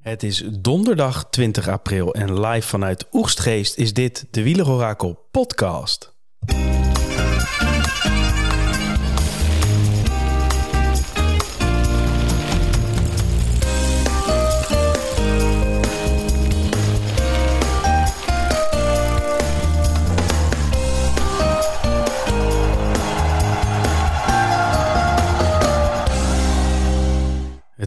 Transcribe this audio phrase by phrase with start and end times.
[0.00, 6.14] Het is donderdag 20 april en live vanuit Oegstgeest is dit de Wielerorakel podcast.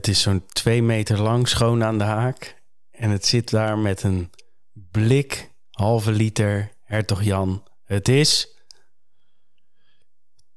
[0.04, 2.62] Het is zo'n twee meter lang, schoon aan de haak.
[2.92, 4.30] En het zit daar met een
[4.74, 7.64] blik, halve liter, hertog Jan.
[7.84, 8.48] Het is...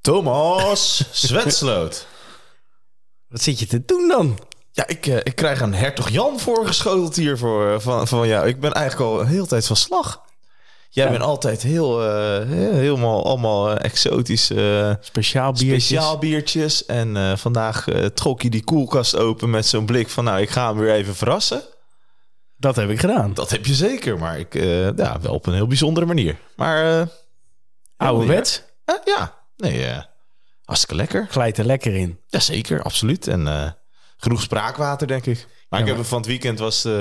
[0.01, 2.07] Thomas Zwetsloot.
[3.29, 4.39] Wat zit je te doen dan?
[4.73, 8.49] Ja, ik, eh, ik krijg een hertog Jan voorgeschoteld hier voor, eh, van, van jou.
[8.49, 10.25] Ik ben eigenlijk al een hele tijd van slag.
[10.97, 11.11] Jij Ja.
[11.11, 12.09] bent altijd heel, eh,
[12.49, 15.85] he- helemaal allemaal eh, exotische Speciaal biertjes.
[15.87, 16.87] speciaal biertjes.
[16.87, 20.25] En eh, vandaag eh, trok je die koelkast open met zo'n blik van...
[20.25, 21.63] nou, ik ga hem weer even verrassen.
[22.57, 23.35] Dat heb ik gedaan.
[23.35, 26.37] Dat heb je zeker, maar ik, eh, ja, wel op een heel bijzondere manier.
[26.57, 27.07] Maar eh,
[27.97, 28.63] Ouderwets.
[28.85, 30.03] eh, ja, nee, eh,
[30.65, 31.27] hartstikke lekker.
[31.31, 32.21] Glijdt er lekker in.
[32.27, 33.27] Jazeker, absoluut.
[33.29, 33.71] En eh,
[34.17, 35.47] genoeg spraakwater, denk ik.
[35.69, 37.01] Maar ik heb van het weekend was eh,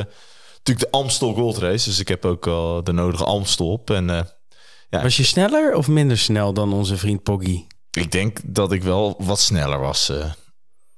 [0.65, 1.89] natuurlijk de Amstel Gold Race.
[1.89, 3.89] Dus ik heb ook al de nodige Amstel op.
[3.89, 4.21] En eh,
[4.89, 5.01] Ja.
[5.01, 7.65] Was je sneller of minder snel dan onze vriend Poggy?
[7.91, 10.09] ik denk dat ik wel wat sneller was.
[10.09, 10.31] eh.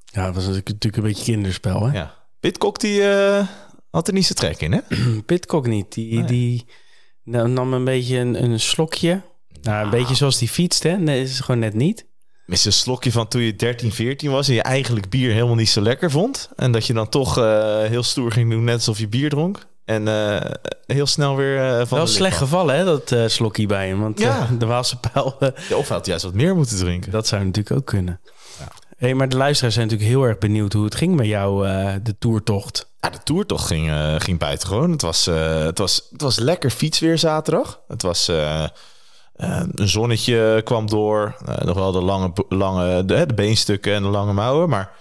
[0.05, 1.97] Ja, dat was natuurlijk een beetje kinderspel, hè?
[1.97, 2.15] ja.
[2.39, 3.47] Pitcock die eh,
[3.89, 4.79] had er niet zijn trek in, hè?
[5.25, 5.93] Pitcock niet.
[5.93, 6.65] Die, die
[7.23, 9.21] nou, nam een beetje een, een slokje.
[9.61, 10.97] Nou, een beetje zoals die fietst, hè?
[10.97, 12.05] Nee, is het gewoon net niet.
[12.47, 14.47] Met een slokje van toen je 13, 14 was...
[14.47, 16.49] en je eigenlijk bier helemaal niet zo lekker vond.
[16.55, 19.65] En dat je dan toch eh, heel stoer ging doen, net alsof je bier dronk.
[19.85, 20.51] En eh,
[20.85, 23.99] heel snel weer eh, van Wel slecht gevallen, hè, dat slokje bij hem.
[23.99, 24.47] Want Ja.
[24.59, 25.35] de Waalse pijl,
[25.69, 27.11] Ja, of had juist wat meer moeten drinken.
[27.11, 28.19] dat zou natuurlijk ook kunnen.
[28.97, 31.67] Hey, maar de luisteraars zijn natuurlijk heel erg benieuwd hoe het ging met jou,
[32.03, 32.89] de toertocht.
[32.99, 34.91] Ja, de toertocht ging, ging buitengewoon.
[34.91, 37.79] Het was, het, was, het was lekker fietsweer zaterdag.
[37.87, 38.31] Het was...
[39.37, 41.35] eh, een zonnetje kwam door.
[41.45, 44.69] Eh, nog wel de lange, lange de, de beenstukken en de lange mouwen.
[44.69, 44.91] Maar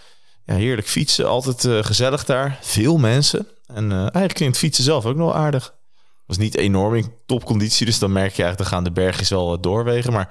[0.44, 1.28] ja, heerlijk fietsen.
[1.28, 2.58] Altijd eh, gezellig daar.
[2.60, 3.46] Veel mensen.
[3.66, 5.74] En eigenlijk ging het fietsen zelf ook nog aardig.
[6.26, 7.86] was niet enorm in topconditie.
[7.86, 10.12] Dus dan merk je eigenlijk, dan gaan de bergjes wel doorwegen.
[10.12, 10.28] Maar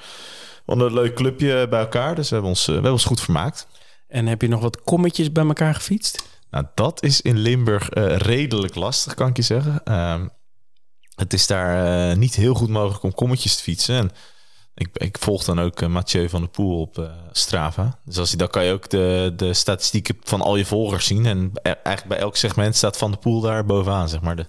[0.65, 2.15] we hadden een leuk clubje bij elkaar.
[2.15, 3.67] Dus we hebben ons, we hebben ons goed vermaakt.
[4.07, 6.23] En heb je nog wat kommetjes bij elkaar gefietst?
[6.51, 9.81] Nou, dat is in Limburg redelijk lastig, kan ik je zeggen.
[11.15, 13.95] Het is daar eh, niet heel goed mogelijk om kommetjes te fietsen.
[13.95, 14.11] En
[14.75, 17.99] ik, ik volg dan ook eh, Mathieu van der Poel op eh, Strava.
[18.05, 21.25] Dus als je, dan kan je ook de, de statistieken van al je volgers zien.
[21.25, 24.35] En e- eigenlijk bij elk segment staat Van der Poel daar bovenaan, zeg maar.
[24.35, 24.45] De,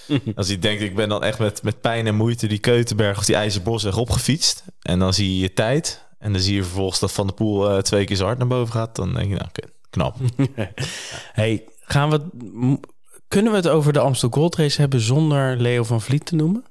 [0.36, 3.24] als je denkt, ik ben dan echt met, met pijn en moeite die Keutenberg of
[3.24, 4.64] die IJzerbosweg opgefietst.
[4.82, 6.04] En dan zie je je tijd.
[6.18, 8.72] En dan zie je vervolgens dat Van der Poel twee keer zo hard naar boven
[8.72, 8.96] gaat.
[8.96, 9.48] Dan denk je, nou,
[9.90, 10.16] knap.
[11.32, 12.20] Hey, gaan we,
[13.32, 16.64] kunnen we het over de Amstel Gold Race hebben zonder Leo van Vliet te noemen?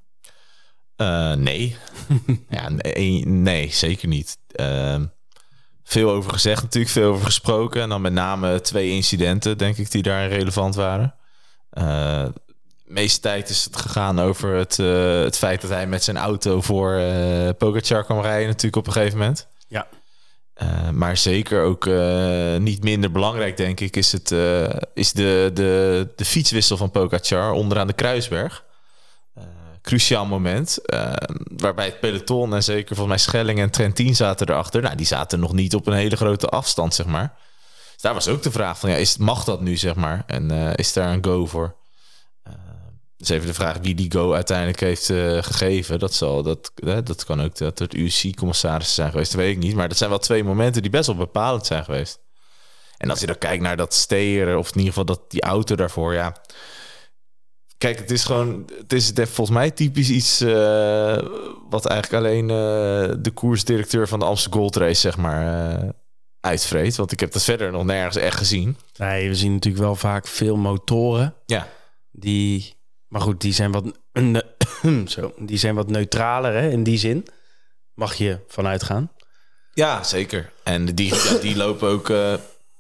[0.96, 1.76] Eh, nee.
[2.50, 4.38] ja, nee, nee, zeker niet.
[4.52, 5.06] Ehm,
[5.84, 7.82] veel over gezegd natuurlijk, veel over gesproken.
[7.82, 11.16] En dan met name twee incidenten, denk ik, die daar relevant waren.
[11.70, 12.26] Eh,
[12.84, 16.18] de meeste tijd is het gegaan over het, eh, het feit dat hij met zijn
[16.18, 19.48] auto voor eh Pogacar kwam rijden natuurlijk op een gegeven moment.
[19.68, 19.88] Ja.
[20.62, 25.52] Eh, maar zeker ook eh, niet minder belangrijk, denk ik, is, het, eh, is de,
[25.54, 28.64] de, de fietswissel van Pogacar onderaan de Kruisberg.
[29.82, 30.78] Cruciaal moment.
[31.58, 34.82] waarbij het peloton en zeker volgens mij Schelling en Trentin zaten erachter.
[34.82, 37.34] Nou, die zaten nog niet op een hele grote afstand, zeg maar.
[37.94, 40.24] Dus daar was ook de vraag van, ja, is, mag dat nu, zeg maar?
[40.28, 41.76] En is daar een go voor?
[43.22, 46.00] Dus even de vraag wie die go uiteindelijk heeft eh, gegeven.
[46.00, 46.72] Dat, zal, dat,
[47.04, 49.76] dat kan ook dat het UC-commissarissen zijn geweest, dat weet ik niet.
[49.76, 52.20] Maar dat zijn wel twee momenten die best wel bepalend zijn geweest.
[52.98, 55.76] En als je dan kijkt naar dat steer, of in ieder geval dat, die auto
[55.76, 56.36] daarvoor, ja.
[57.78, 61.18] Kijk, het is gewoon, het is volgens mij typisch iets eh,
[61.70, 65.90] wat eigenlijk alleen eh, de koersdirecteur van de Amsterdam Gold Race, zeg maar, eh
[66.42, 66.96] uitvreet.
[66.96, 68.78] Want ik heb dat verder nog nergens echt gezien.
[68.98, 71.68] Nee, we zien natuurlijk wel vaak veel motoren Ja,
[72.12, 72.80] die...
[73.12, 73.84] Maar goed, die zijn wat,
[75.14, 77.28] zo, die zijn wat neutraler hè, in die zin.
[77.94, 79.12] Mag je vanuit gaan.
[79.74, 80.52] Ja, zeker.
[80.64, 82.34] En die, ja, die lopen ook, eh,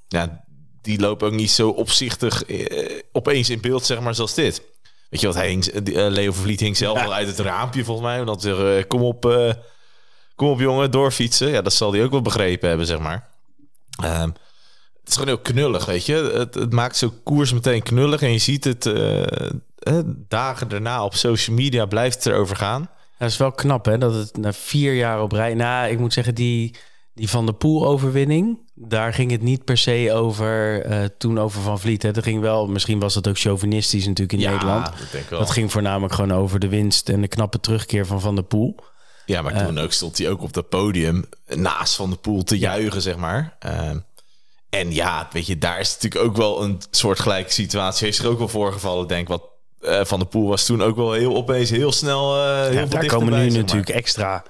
[0.07, 0.43] ja,
[0.81, 4.61] die lopen ook niet zo opzichtig eh, opeens in beeld, zeg maar, zoals dit.
[5.09, 7.03] Weet je wat, hij hing, eh, Leo Vliet hing zelf Ja.
[7.03, 8.35] wel uit het raampje, volgens mij.
[8.39, 9.21] Zeggen, eh, kom op,
[10.35, 11.47] kom op jongen, doorfietsen.
[11.49, 13.29] Ja, dat zal hij ook wel begrepen hebben, zeg maar.
[14.03, 14.29] Ehm,
[14.99, 16.13] het is gewoon heel knullig, weet je.
[16.15, 18.21] Het, het maakt zo'n koers meteen knullig.
[18.21, 18.85] En je ziet het
[19.81, 22.89] eh, eh, dagen daarna op social media blijft het erover gaan.
[23.17, 23.97] Dat is wel knap, hè?
[23.97, 25.53] Dat het na vier jaar op rij...
[25.53, 26.75] Nou, ik moet zeggen, die,
[27.13, 28.59] die Van de Poel-overwinning...
[28.75, 32.03] daar ging het niet per se over eh, toen over Van Vliet.
[32.03, 32.11] Hè.
[32.11, 34.85] Dat ging wel, misschien was dat ook chauvinistisch natuurlijk in Nederland.
[34.85, 35.39] dat denk ik wel.
[35.39, 38.75] Dat ging voornamelijk gewoon over de winst en de knappe terugkeer van Van der Poel.
[39.25, 42.57] Ja, maar toen ook stond hij ook op dat podium naast Van de Poel te
[42.57, 43.55] juichen, zeg maar.
[43.59, 43.97] Ehm,
[44.69, 48.05] en ja, weet je, daar is natuurlijk ook wel een soort gelijke situatie.
[48.05, 49.27] Heeft zich ook wel voorgevallen, denk ik.
[49.27, 49.50] Wat
[49.81, 52.35] eh, Van de Poel was toen ook wel heel opeens heel snel.
[52.37, 53.57] eh heel Ja, daar komen nu maar.
[53.57, 54.43] natuurlijk extra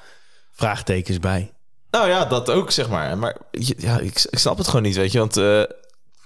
[0.51, 1.51] vraagtekens bij.
[1.91, 3.17] Nou ja, dat ook, zeg maar.
[3.17, 3.37] Maar
[3.77, 5.19] ja, ik, ik snap het gewoon niet, weet je.
[5.19, 5.61] Want eh,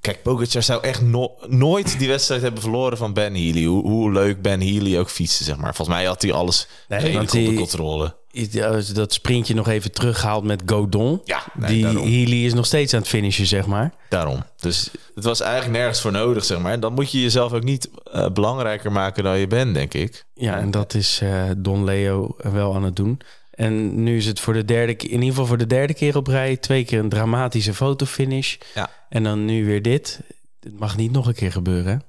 [0.01, 3.63] kijk, Pogacar zou echt no- nooit die wedstrijd hebben verloren van Ben Healy.
[3.65, 5.75] Hoe, hoe leuk Ben Healy ook fietsen, zeg maar.
[5.75, 8.15] Volgens mij had hij alles Nee, onder die- controle.
[8.35, 11.21] Ja, Dat sprintje nog even teruggehaald met Godon.
[11.25, 12.07] Ja, nee, die daarom.
[12.07, 13.93] Healy is nog steeds aan het finishen, zeg maar.
[14.09, 14.43] Daarom.
[14.59, 16.71] Dus het was eigenlijk nergens voor nodig, zeg maar.
[16.71, 20.25] En dan moet je jezelf ook niet eh, belangrijker maken dan je bent, denk ik.
[20.33, 23.19] Ja, en dat is eh, Don Leo wel aan het doen.
[23.51, 26.27] En nu is het voor de derde, in ieder geval voor de derde keer op
[26.27, 28.55] rij, twee keer een dramatische fotofinish.
[28.73, 28.89] Ja.
[29.09, 30.19] En dan nu weer dit.
[30.59, 32.03] Het mag niet nog een keer gebeuren.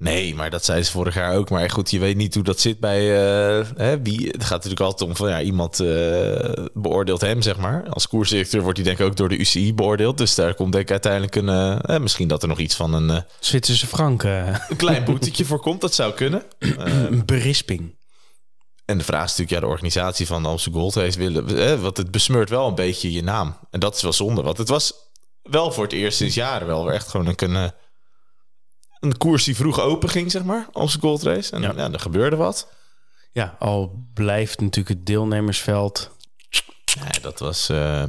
[0.00, 1.50] Nee, maar dat zei ze vorig jaar ook.
[1.50, 4.26] Maar goed, je weet niet hoe dat zit bij eh, hè, wie.
[4.26, 7.84] Het gaat natuurlijk altijd om van ja, iemand eh, beoordeelt hem, zeg maar.
[7.90, 10.18] Als koersdirecteur wordt hij denk ik ook door de UCI beoordeeld.
[10.18, 11.48] Dus daar komt denk ik uiteindelijk een.
[11.80, 15.60] eh, misschien dat er nog iets van een, Zwitserse frank, eh, een klein boetetje voor
[15.60, 15.80] komt.
[15.80, 16.42] Dat zou kunnen.
[17.08, 17.98] een berisping.
[18.84, 21.80] En de vraag is natuurlijk, ja, de organisatie van de Amsterdam Gold Race willen, eh,
[21.80, 23.56] want het besmeurt wel een beetje je naam.
[23.70, 24.92] En dat is wel zonde, want het was
[25.42, 27.72] wel voor het eerst sinds jaren wel weer echt gewoon een,
[29.00, 31.52] een koers die vroeg open ging, zeg maar, Amsterdam Gold Race.
[31.52, 31.72] En Ja.
[31.76, 31.90] ja.
[31.92, 32.72] er gebeurde wat.
[33.32, 36.10] Ja, al blijft natuurlijk het deelnemersveld
[36.84, 38.04] Ja, dat was eh,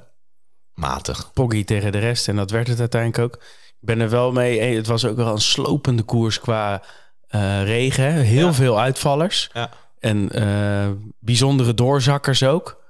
[0.73, 1.33] matig.
[1.33, 2.27] poggy tegen de rest.
[2.27, 3.41] En dat werd het uiteindelijk ook.
[3.81, 4.59] Ik ben er wel mee.
[4.59, 6.83] eh, Het was ook wel een slopende koers qua
[7.27, 8.13] eh, regen.
[8.13, 8.53] Heel Ja.
[8.53, 9.49] veel uitvallers.
[9.53, 9.69] Ja.
[9.99, 10.89] En eh,
[11.19, 12.83] bijzondere doorzakkers ook.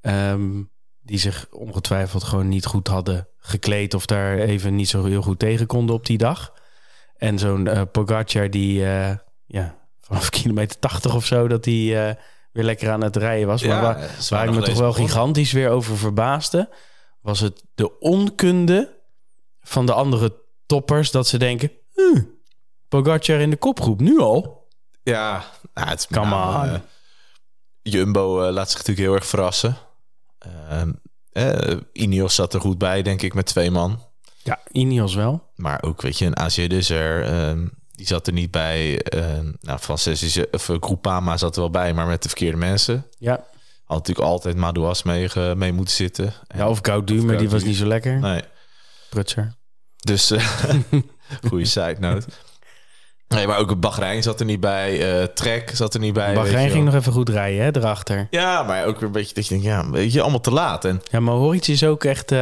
[0.00, 0.62] Ehm,
[1.00, 3.94] die zich ongetwijfeld gewoon niet goed hadden gekleed.
[3.94, 6.52] Of daar even niet zo heel goed tegen konden op die dag.
[7.18, 9.16] En zo'n eh Pogacar die eh,
[9.46, 11.48] ja, vanaf kilometer 80 of zo...
[11.48, 12.14] dat hij eh,
[12.52, 13.62] weer lekker aan het rijden was.
[13.62, 16.68] Maar waar, waar ik me toch wel gigantisch weer over verbaasde...
[17.20, 18.96] was het de onkunde
[19.62, 20.34] van de andere
[20.66, 21.10] toppers...
[21.10, 21.70] dat ze denken...
[21.94, 22.22] "Huh,
[22.88, 24.66] Pogacar in de kopgroep, nu al?
[25.02, 25.44] Ja,
[25.74, 26.80] nou, het is Come on.
[27.82, 29.76] Jumbo laat zich natuurlijk heel erg verrassen.
[31.32, 34.02] Eh, Ineos zat er goed bij, denk ik, met twee man.
[34.42, 35.42] Ja, Ineos wel.
[35.54, 39.00] Maar ook, weet je, een AG Dessert, ehm die zat er niet bij.
[39.02, 43.06] Ehm nou, Frances of eh, Groupama zat er wel bij, maar met de verkeerde mensen.
[43.18, 43.44] Ja,
[43.84, 46.32] Had natuurlijk altijd Madouas mee, mee moeten zitten.
[46.56, 48.18] ja of Gaudu, maar die was niet zo lekker.
[48.18, 48.42] Nee.
[49.10, 49.54] Prutser.
[49.96, 50.48] Dus, eh,
[51.48, 52.26] goede side note.
[53.28, 55.18] Nee, maar ook Bahrein zat er niet bij.
[55.20, 56.34] eh Trek zat er niet bij.
[56.34, 58.26] Bahrein ging nog even goed rijden, hè, erachter.
[58.30, 60.84] Ja, maar ook weer een beetje dat je denkt, ja, weet je, allemaal te laat.
[60.84, 62.32] En Ja, maar Horic is ook echt...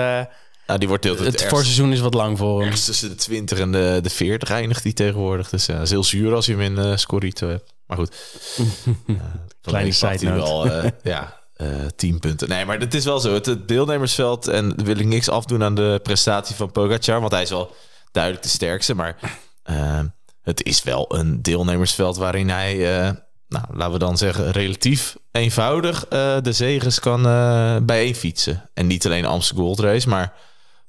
[0.67, 2.75] nou, die wordt heel het voorseizoen is wat lang voor hem.
[2.75, 5.49] tussen de 20 en de, de 40 eindigt die tegenwoordig.
[5.49, 7.75] Dus ja, dat is heel zuur als je hem in eh Scorito hebt.
[7.87, 8.15] Maar goed.
[9.07, 9.15] Eh,
[9.63, 12.49] van Kleine side hij wel, eh, ja, eh 10 punten.
[12.49, 13.35] Nee, maar het is wel zo.
[13.35, 17.43] Het, het deelnemersveld, en wil ik niks afdoen aan de prestatie van Pogacar, want hij
[17.43, 17.75] is wel
[18.13, 18.95] duidelijk de sterkste.
[18.95, 19.17] Maar
[19.63, 20.01] eh,
[20.43, 23.11] het is wel een deelnemersveld waarin hij, eh,
[23.49, 28.71] nou, laten we dan zeggen, relatief eenvoudig eh, de zegens kan eh bijeenfietsen.
[28.75, 30.33] En niet alleen Amsterdam Gold Race, maar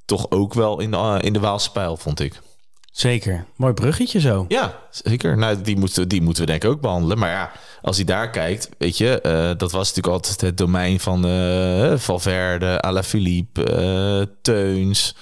[0.07, 2.41] toch ook wel in de, eh, in de Waalse Pijl, vond ik.
[2.91, 3.45] Zeker.
[3.55, 4.45] Mooi bruggetje zo.
[4.47, 5.37] Ja, zeker.
[5.37, 7.17] Nou, die moeten, die moeten we denk ik ook behandelen.
[7.17, 10.99] Maar ja, als hij daar kijkt, weet je, eh, dat was natuurlijk altijd het domein
[10.99, 15.15] van eh Valverde, Alaphilippe, eh Teuns,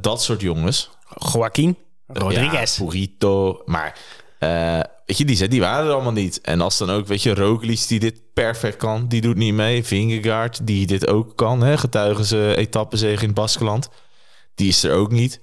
[0.00, 0.90] dat soort jongens.
[1.32, 1.76] Joaquin
[2.06, 2.76] Rodriguez.
[2.76, 3.62] Ja, Purito.
[3.64, 3.98] Maar
[4.38, 6.40] eh, weet je, die, die waren er allemaal niet.
[6.40, 9.84] En als dan ook, weet je, Roglic die dit perfect kan, die doet niet mee.
[9.84, 13.88] Vingegaard die dit ook kan, hè, getuigen ze etappenzege in het Baskeland.
[14.54, 15.40] Die is er ook niet.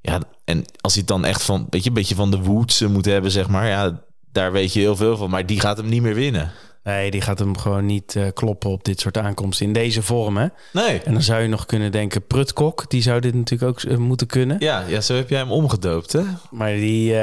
[0.00, 2.92] Ja, en als hij het dan echt van, weet je, een beetje van de Woodsen
[2.92, 3.68] moet hebben, zeg maar.
[3.68, 4.02] Ja,
[4.32, 5.30] daar weet je heel veel van.
[5.30, 6.52] Maar die gaat hem niet meer winnen.
[6.82, 10.36] Nee, die gaat hem gewoon niet eh, kloppen op dit soort aankomsten in deze vorm,
[10.36, 10.46] hè?
[10.72, 11.00] Nee.
[11.02, 14.26] En dan zou je nog kunnen denken, Prutkok, die zou dit natuurlijk ook eh, moeten
[14.26, 14.56] kunnen.
[14.58, 16.22] Ja, ja, zo heb jij hem omgedoopt, hè?
[16.50, 17.14] Maar die...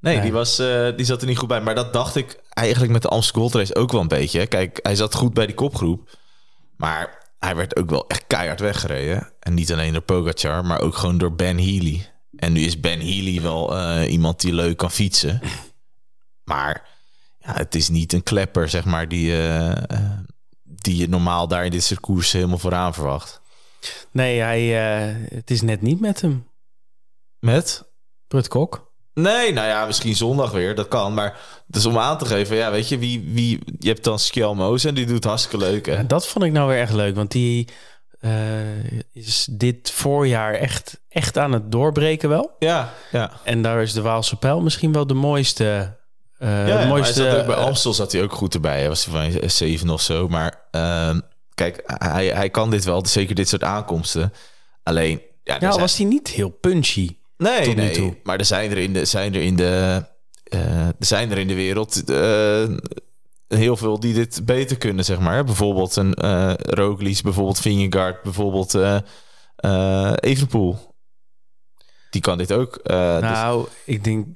[0.00, 0.22] Nee, Nee.
[0.22, 1.60] Die, was, eh, die zat er niet goed bij.
[1.60, 4.46] Maar dat dacht ik eigenlijk met de Amstel Gold Race ook wel een beetje.
[4.46, 6.18] Kijk, hij zat goed bij die kopgroep.
[6.76, 9.32] Maar hij werd ook wel echt keihard weggereden.
[9.40, 12.10] En niet alleen door Pogacar, maar ook gewoon door Ben Healy.
[12.36, 15.40] En nu is Ben Healy wel eh, iemand die leuk kan fietsen.
[16.44, 16.88] Maar
[17.38, 19.82] ja, het is niet een klepper, zeg maar, die, eh,
[20.62, 23.40] die je normaal daar in dit soort koersen helemaal vooraan verwacht.
[24.10, 24.66] nee, hij,
[25.34, 26.46] het is net niet met hem.
[27.38, 27.84] Met?
[28.28, 28.87] Prutkok.
[29.20, 30.74] Nee, nou ja, misschien zondag weer.
[30.74, 31.14] Dat kan.
[31.14, 34.84] Maar dus om aan te geven, ja, weet je, wie, wie je hebt dan Skjelmoos
[34.84, 35.86] en die doet hartstikke leuk.
[35.86, 36.06] Hè?
[36.06, 37.68] Dat vond ik nou weer echt leuk, want die
[38.20, 38.30] eh,
[39.12, 42.56] is dit voorjaar echt, echt aan het doorbreken wel.
[42.58, 43.30] Ja, ja.
[43.44, 45.96] En daar is de Waalse Pijl misschien wel de mooiste...
[46.38, 48.78] eh, ja, de ja, mooiste hij zat ook bij Amstel zat hij ook goed erbij.
[48.78, 50.28] Hij was hij van zeven of zo.
[50.28, 51.20] Maar ehm,
[51.54, 53.06] kijk, hij, hij kan dit wel.
[53.06, 54.32] Zeker dit soort aankomsten.
[54.82, 55.20] Alleen...
[55.44, 57.16] Ja, zijn- was hij niet heel punchy.
[57.38, 57.94] Nee, tot nu nee.
[57.94, 58.16] toe.
[58.22, 60.04] Maar er zijn er in de, zijn er in de,
[60.44, 62.68] eh, er zijn er in de wereld eh,
[63.48, 65.44] heel veel die dit beter kunnen, zeg maar.
[65.44, 68.74] Bijvoorbeeld een eh Roglic, bijvoorbeeld Vingegaard, bijvoorbeeld
[70.20, 70.76] Evenepoel.
[72.10, 72.80] Die kan dit ook.
[72.82, 74.26] dus nou, ik denk...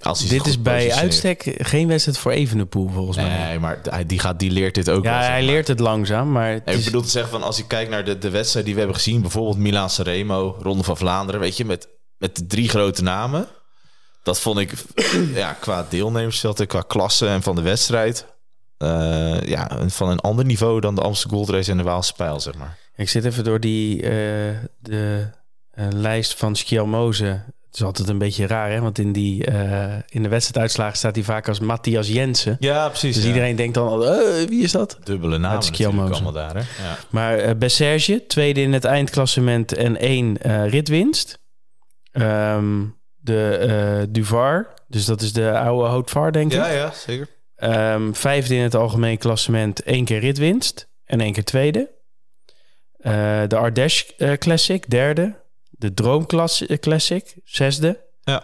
[0.00, 3.46] als Dit is bij uitstek geen wedstrijd voor Evenepoel, volgens mij.
[3.46, 5.42] Nee, maar hij- die, gaat, die leert dit ook ja, hij maar.
[5.42, 6.52] leert het langzaam, maar...
[6.52, 8.74] Het Nee, ik bedoel te zeggen van als je kijkt naar de, de wedstrijd die
[8.74, 11.88] we hebben gezien, bijvoorbeeld Milaan Sanremo, Ronde van Vlaanderen, weet je, met,
[12.20, 13.46] met de drie grote namen.
[14.22, 14.72] Dat vond ik
[15.34, 18.26] ja, qua deelnemersveld en qua klasse en van de wedstrijd.
[18.78, 22.40] eh, ja, van een ander niveau dan de Amsterdam Gold Race en de Waalse Pijl,
[22.40, 22.78] zeg maar.
[22.96, 24.10] Ik zit even door die eh,
[24.78, 25.30] de
[25.70, 27.24] eh, lijst van Skjelmoze.
[27.24, 28.80] Het is altijd een beetje raar, hè?
[28.80, 29.44] Want in, die,
[30.08, 32.56] in de wedstrijduitslagen staat hij vaak als Matthias Jensen.
[32.60, 33.14] Ja, precies.
[33.14, 33.98] Dus iedereen denkt dan, al,
[34.48, 34.98] wie is dat?
[35.04, 36.12] dubbele Skjelmoze.
[36.12, 36.60] allemaal daar, hè?
[36.60, 36.98] Ja.
[37.10, 40.36] Maar Besserge, tweede in het eindklassement en één
[40.68, 41.38] ritwinst.
[42.12, 42.84] Ehm,
[43.16, 46.58] de eh, Duvar, dus dat is de oude Houtvar, denk ik.
[46.58, 47.28] ja, ja, zeker.
[47.56, 51.90] Ehm, vijfde in het algemeen klassement, één keer ritwinst en één keer tweede.
[52.98, 55.38] Eh, de Ardèche eh, Classic, derde.
[55.70, 58.08] De Droom Class- Classic, zesde.
[58.20, 58.42] Ja.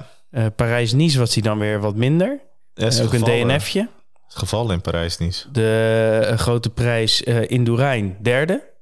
[0.57, 2.41] Parijs-Nice was hij dan weer wat minder.
[2.75, 3.89] Ja, is ook een DNF'je.
[4.29, 5.49] is Gevallen in Parijs niet.
[5.53, 8.75] De grote prijs in Doerijn, derde.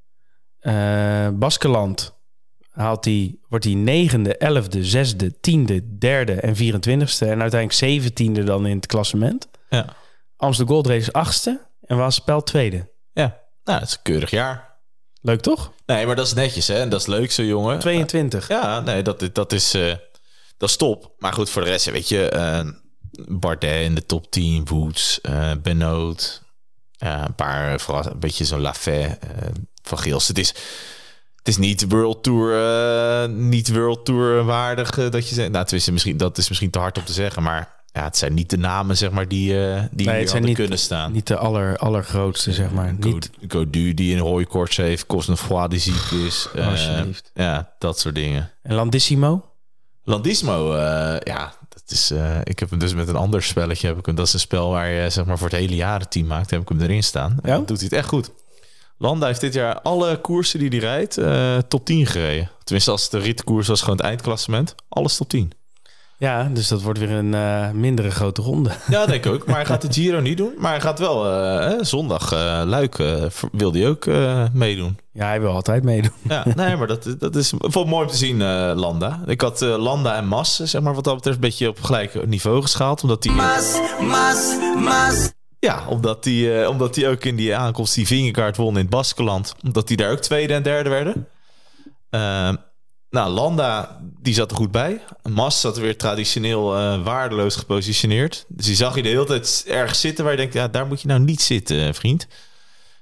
[1.33, 2.15] Baskeland
[2.75, 7.19] haalt hij, wordt hij negende, elfde, zesde, tiende, derde en 24ste.
[7.19, 9.49] En uiteindelijk zeventiende dan in het klassement.
[9.69, 9.97] Ja.
[10.37, 12.93] Amsterdam Gold Race achtste en Waalspel tweede.
[13.13, 14.73] Ja, nou, dat is een keurig jaar.
[15.21, 15.73] Leuk toch?
[15.87, 16.81] Nee, maar dat is netjes, hè?
[16.81, 17.79] En dat is leuk, zo jongen.
[17.79, 18.49] 22.
[18.49, 19.95] Ja, nee, dat, dat, is, eh,
[20.57, 21.15] dat is top.
[21.19, 22.61] Maar goed, voor de rest, weet je, eh
[23.29, 26.43] Bardet in de top 10, Woods, eh Benoot,
[26.99, 29.19] een paar, vooral een beetje zo'n Lafay
[29.83, 30.29] van Geels.
[30.29, 30.55] Het is,
[31.45, 32.55] het is niet World Tour,
[33.23, 35.51] eh, niet World Tour waardig eh, dat je zegt.
[35.51, 38.35] Nou, tenminste, misschien, dat is misschien te hard om te zeggen, maar ja, het zijn
[38.35, 41.13] niet de namen, zeg maar, die, eh die Nee, hier niet, kunnen staan.
[41.13, 42.95] niet de aller, allergrootste, zeg maar.
[43.01, 46.49] Go- Niet, Godu die een hooikoorts heeft, Cosnefroid die ziek is.
[46.55, 47.31] eh, Alsjeblieft.
[47.35, 48.51] ja, dat soort dingen.
[48.63, 49.45] en Landissimo?
[50.07, 52.13] Landismo, eh, ja, dat is.
[52.45, 53.87] ik heb hem dus met een ander spelletje.
[53.87, 56.01] Heb ik hem, dat is een spel waar je zeg maar voor het hele jaar
[56.01, 56.51] het team maakt.
[56.51, 57.31] Heb ik hem erin staan.
[57.43, 57.55] En Ja?
[57.57, 58.31] dan doet hij het echt goed.
[58.99, 62.51] Landa heeft dit jaar alle koersen die hij rijdt eh, top 10 gereden.
[62.65, 64.75] Tenminste, als de ritkoers was gewoon het eindklassement.
[64.89, 65.53] Alles top 10.
[66.19, 68.71] Ja, dus dat wordt weer een eh, mindere grote ronde.
[68.91, 69.47] Ja, denk ik ook.
[69.47, 70.53] Maar hij gaat de Giro niet doen.
[70.59, 74.99] Maar hij gaat wel eh, zondag eh, Luik eh, wil hij ook eh, meedoen.
[75.13, 76.13] Ja, hij wil altijd meedoen.
[76.29, 79.21] Ja, nee, maar dat, dat is ik mooi om te zien, eh, Landa.
[79.27, 82.27] Ik had eh, Landa en Mas, zeg maar, wat dat betreft, een beetje op gelijk
[82.27, 83.03] niveau geschaald.
[83.03, 83.33] Omdat die.
[83.33, 85.33] Mas, mas, mas.
[85.65, 88.91] Ja, omdat die, eh, omdat die ook in die aankomst die Vingegaard won in het
[88.91, 89.55] Baskeland.
[89.63, 91.29] Omdat die daar ook tweede en derde werden.
[92.11, 92.57] Ehm,
[93.11, 95.01] nou, Landa, die zat er goed bij.
[95.23, 98.45] Mas zat weer traditioneel eh, waardeloos gepositioneerd.
[98.49, 100.55] Dus die zag je de hele tijd ergens zitten waar je denkt...
[100.55, 102.23] ja, daar moet je nou niet zitten, eh, vriend.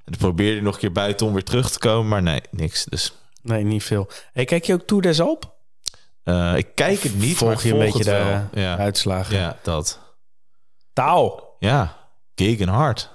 [0.05, 2.09] En dan probeerde hij nog een keer buitenom weer terug te komen.
[2.09, 2.85] Maar nee, niks.
[2.85, 4.09] Dus Nee, niet veel.
[4.33, 5.51] Hey, kijk je ook Tour des Alpes?
[6.25, 8.41] eh, ik kijk het niet, Volg je een beetje de.
[8.61, 9.37] Ja, uitslagen?
[9.37, 9.99] ja, dat.
[10.93, 11.57] Taal.
[11.59, 12.02] Ja,
[12.35, 13.11] Gegenhard.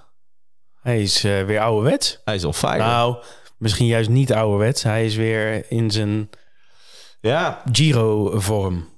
[0.82, 2.22] Hij is eh, weer ouderwets.
[2.24, 2.78] Hij is on fire.
[2.78, 3.24] Nou,
[3.58, 4.84] misschien juist niet ouderwets.
[4.84, 6.30] Hij is weer in zijn
[7.22, 8.90] ja, Giro-vorm.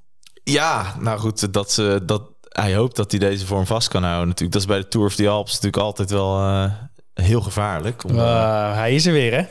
[0.43, 4.27] Ja, nou goed, dat, ze dat, hij hoopt dat hij deze vorm vast kan houden.
[4.27, 6.71] Natuurlijk, dat is bij de Tour of the Alps natuurlijk altijd wel eh,
[7.13, 8.03] heel gevaarlijk.
[8.03, 8.25] Om, eh,
[8.69, 9.45] Eh, hij is er weer, hè?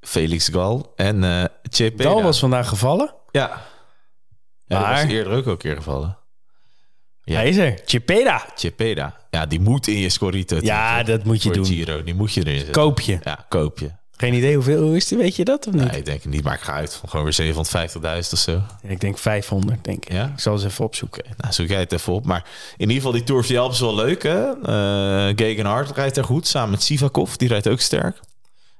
[0.00, 2.02] Felix Gal en eh Cepeda.
[2.02, 3.14] Dal was vandaag gevallen.
[3.30, 3.62] Ja,
[4.66, 6.18] ja Maar- was eerder ook al een keer gevallen.
[7.24, 7.34] Ja.
[7.34, 7.78] Hij is er.
[7.84, 8.46] Chipeda.
[8.54, 9.16] Cepeda.
[9.30, 10.58] Ja, die moet in je Scorito.
[10.60, 11.66] Ja, dat moet je doen.
[11.66, 12.74] Giro, die moet je erin zetten.
[12.74, 13.18] Koop je.
[13.22, 13.90] Ja, koop je.
[14.16, 15.90] Geen idee hoeveel hoe is die, weet je dat of niet?
[15.90, 16.42] Nee, ik denk het niet.
[16.44, 18.62] Maar ik ga uit van gewoon weer 750.000 of zo.
[18.82, 20.12] Ik denk 500, denk ik.
[20.12, 20.24] Ja?
[20.26, 21.24] Ik zal eens even opzoeken.
[21.36, 22.26] Nou, zoek jij het even op.
[22.26, 22.44] Maar
[22.76, 24.48] in ieder geval, die Tour of the Alps is wel leuk, hè?
[24.48, 27.34] Uh, Gegenhard rijdt er goed, samen met Sivakov.
[27.34, 28.16] Die rijdt ook sterk.
[28.16, 28.22] En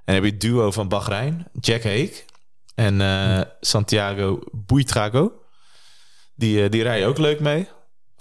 [0.04, 2.24] dan heb je het duo van Bahrein, Jack Haig
[2.74, 5.32] en eh, Santiago Buitrago.
[6.34, 7.68] Die, eh, die rijden ook leuk mee.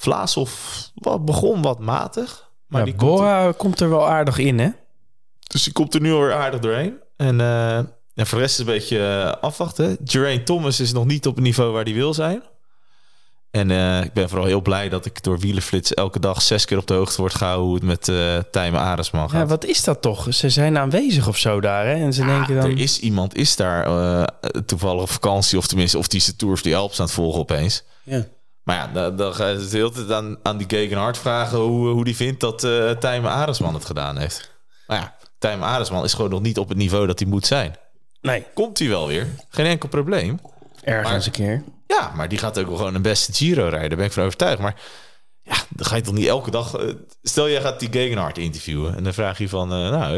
[0.03, 0.51] Vlaasov
[0.93, 2.51] wat, begon wat matig.
[2.67, 4.69] Maar ja, die komt er, Bora komt er wel aardig in, hè?
[5.53, 6.99] dus die komt er nu alweer aardig doorheen.
[7.17, 7.79] En eh,
[8.13, 9.97] ja, voor de rest is een beetje eh, afwachten.
[10.05, 12.43] Geraint Thomas is nog niet op het niveau waar hij wil zijn.
[13.51, 16.77] En eh, ik ben vooral heel blij dat ik door Wielenflits elke dag zes keer
[16.77, 19.39] op de hoogte word gehouden hoe het met uh, Tijmen Aresman gaat.
[19.39, 20.33] Ja, wat is dat toch?
[20.33, 21.93] Ze zijn aanwezig of zo daar, hè?
[21.93, 22.65] En ze denken dan...
[22.65, 24.23] Er is iemand, is daar uh,
[24.65, 27.13] toevallig op vakantie, of tenminste, of die is de Tour of die Alps aan het
[27.13, 27.83] volgen opeens.
[28.03, 28.25] Ja.
[28.63, 31.87] Maar ja, dan, dan ga je de hele tijd aan, aan die Gegenhard vragen hoe,
[31.87, 34.51] hoe die vindt dat uh, Tijmen Aresman het gedaan heeft.
[34.87, 37.75] Maar ja, Tijmen Aresman is gewoon nog niet op het niveau dat hij moet zijn.
[38.21, 38.45] Nee.
[38.53, 39.27] Komt hij wel weer?
[39.49, 40.39] Geen enkel probleem.
[40.81, 41.63] Ergens maar, een keer.
[41.87, 43.89] Ja, maar die gaat ook wel gewoon een beste Giro rijden.
[43.89, 44.61] Daar ben ik van overtuigd.
[44.61, 44.81] Maar
[45.41, 46.79] ja, dan ga je toch niet elke dag...
[46.79, 48.95] Uh, stel, jij gaat die Gegenhard interviewen.
[48.95, 49.73] En dan vraag je van...
[49.73, 50.13] Uh, nou,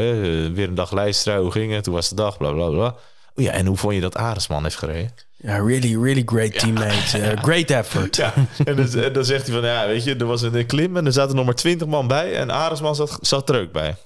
[0.54, 1.40] weer een dag lijstra.
[1.40, 1.86] Hoe ging het?
[1.86, 2.36] Hoe was de dag?
[2.36, 2.94] Bla, bla, bla.
[3.34, 5.12] Oh ja, en hoe vond je dat Aresman heeft gereden?
[5.38, 7.18] Ja, really, really great teammate.
[7.24, 7.36] Ja.
[7.36, 8.16] great effort.
[8.16, 9.64] Ja, en dan, en dan, zegt hij van...
[9.64, 12.36] Ja, weet je, er was een klim en er zaten nog maar twintig man bij.
[12.36, 13.96] En Aresman zat, zat er ook bij.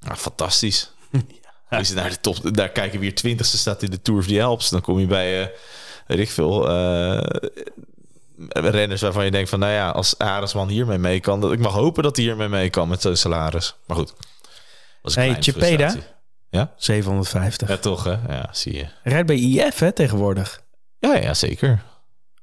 [0.00, 0.90] Nou, fantastisch.
[1.70, 1.78] Ja.
[1.78, 4.42] Als je naar de top, daar kijken weer twintigste staat in de Tour of the
[4.42, 4.70] Alps.
[4.70, 5.46] Dan kom je bij, uh,
[6.06, 7.20] weet ik veel, uh,
[8.48, 11.72] renners waarvan je denkt van, nou ja, als Aresman hiermee mee kan, dat ik mag
[11.72, 13.74] hopen dat hij hiermee mee kan met zo'n salaris.
[13.86, 14.14] Maar goed.
[15.02, 15.94] hey, Chepeda?
[16.50, 16.72] Ja?
[16.76, 17.68] 750.
[17.68, 18.16] Ja, toch hè?
[18.28, 18.86] Ja, zie je.
[19.02, 20.62] Rijdt bij IF hè, tegenwoordig.
[20.98, 21.82] Ja, ja, zeker.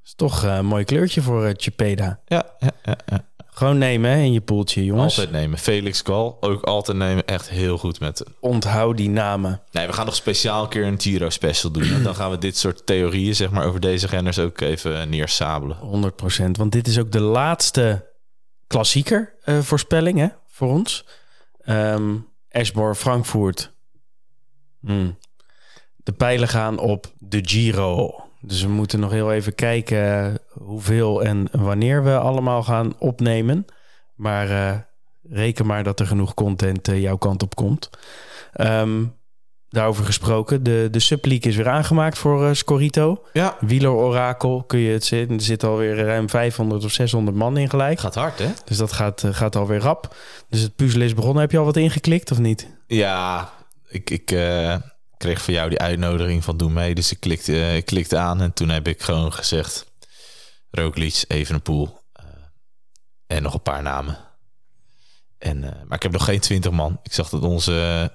[0.04, 2.20] Is toch een mooi kleurtje voor uh.
[2.26, 3.26] Ja, ja, ja, ja.
[3.56, 5.18] Gewoon nemen hè, in je poeltje, jongens.
[5.18, 5.58] Altijd nemen.
[5.58, 7.26] Felix Gal ook altijd nemen.
[7.26, 8.24] Echt heel goed met.
[8.40, 9.62] Onthoud die namen.
[9.72, 11.94] Nee, we gaan nog speciaal een keer een Giro special doen.
[11.94, 15.78] En dan gaan we dit soort theorieën, zeg maar, over deze renners ook even neersabelen.
[15.78, 16.52] 100%.
[16.52, 18.12] Want dit is ook de laatste
[18.68, 21.06] klassieker uh, voorspelling hè, voor ons.
[21.66, 23.73] Um, Eschborn, Frankfurt.
[24.86, 25.18] Hmm.
[25.96, 28.24] De pijlen gaan op de Giro.
[28.46, 33.66] Dus we moeten nog heel even kijken hoeveel en wanneer we allemaal gaan opnemen.
[34.16, 34.76] Maar uh,
[35.30, 37.90] reken maar dat er genoeg content uh, jouw kant op komt.
[38.62, 39.16] Um,
[39.70, 43.24] daarover gesproken, de, de subleague is weer aangemaakt voor uh, Scorito.
[43.34, 43.58] Ja.
[43.60, 45.36] Wieler Orakel kun je het zitten.
[45.36, 48.00] Er zit alweer ruim 500 of 600 man in gelijk.
[48.00, 48.50] Gaat hard, hè?
[48.66, 50.16] Dus dat gaat, gaat alweer rap.
[50.50, 51.42] Dus het puzzel is begonnen.
[51.42, 52.68] Heb je al wat ingeklikt of niet?
[52.88, 53.52] Ja,
[53.94, 54.10] ik...
[54.10, 54.36] ik
[55.18, 56.96] kreeg van jou die uitnodiging van doe mee.
[56.96, 59.92] Dus ik klikte, ik klikte aan en toen heb ik gewoon gezegd...
[60.72, 62.26] Roglic, Evenepoel uh,
[63.28, 64.18] en nog een paar namen.
[65.38, 67.00] En, uh, maar ik heb nog geen twintig man.
[67.04, 68.12] Ik zag dat onze,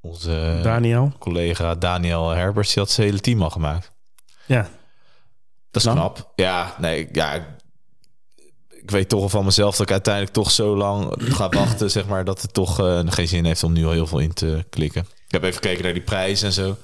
[0.00, 1.12] onze Daniel.
[1.18, 2.72] collega Daniel Herbers...
[2.72, 3.92] die had zijn hele team al gemaakt.
[4.46, 4.68] Ja.
[5.70, 6.14] Dat is knap.
[6.14, 6.32] knap.
[6.36, 7.56] Ja, nee, ja...
[8.84, 12.06] Ik weet toch al van mezelf dat ik uiteindelijk toch zo lang ga wachten, zeg
[12.06, 14.64] maar, dat het toch uh, geen zin heeft om nu al heel veel in te
[14.70, 15.02] klikken.
[15.02, 16.76] Ik heb even gekeken naar die prijs en zo.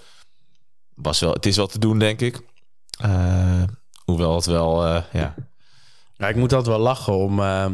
[0.95, 2.41] Was wel, het is wel te doen, denk ik.
[3.05, 3.63] Uh,
[4.05, 5.35] hoewel het wel, uh, ja.
[6.17, 7.67] Ja, ik moet altijd wel lachen om uh,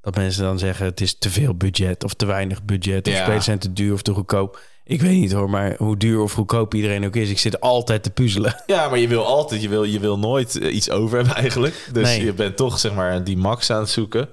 [0.00, 3.06] dat mensen dan zeggen het is te veel budget of te weinig budget.
[3.06, 3.22] Of ja.
[3.22, 4.60] spelers zijn te duur of te goedkoop.
[4.84, 8.02] Ik weet niet hoor, maar hoe duur of goedkoop iedereen ook is, ik zit altijd
[8.02, 8.62] te puzzelen.
[8.66, 11.88] Ja, maar je wil altijd, je wil, je wil nooit iets over hebben eigenlijk.
[11.92, 12.24] Dus nee.
[12.24, 14.28] je bent toch zeg maar die max aan het zoeken.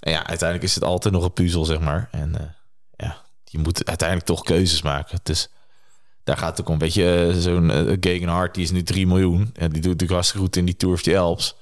[0.00, 2.08] En ja, uiteindelijk is het altijd nog een puzzel, zeg maar.
[2.10, 2.46] En uh,
[2.96, 5.18] ja, je moet uiteindelijk toch keuzes maken.
[5.22, 5.48] Dus
[6.24, 9.40] daar gaat het ook een beetje uh, zo'n uh, Gegenhard, die is nu 3 miljoen.
[9.40, 11.56] Ja, die doet natuurlijk hartstikke goed in die Tour of the Alps.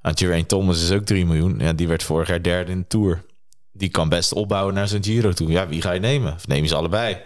[0.00, 1.58] En Geraint Thomas is ook 3 miljoen.
[1.58, 3.24] Ja, die werd vorig jaar derde in de Tour.
[3.72, 5.50] Die kan best opbouwen naar zijn Giro toe.
[5.50, 6.34] Ja, wie ga je nemen?
[6.34, 7.20] Of neem je ze allebei?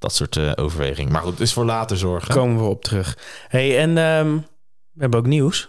[0.00, 1.10] Dat soort uh, overweging.
[1.10, 2.34] Maar goed, het is voor later zorgen.
[2.34, 3.18] Komen we op terug.
[3.48, 4.46] hey, en um,
[4.92, 5.68] we hebben ook nieuws.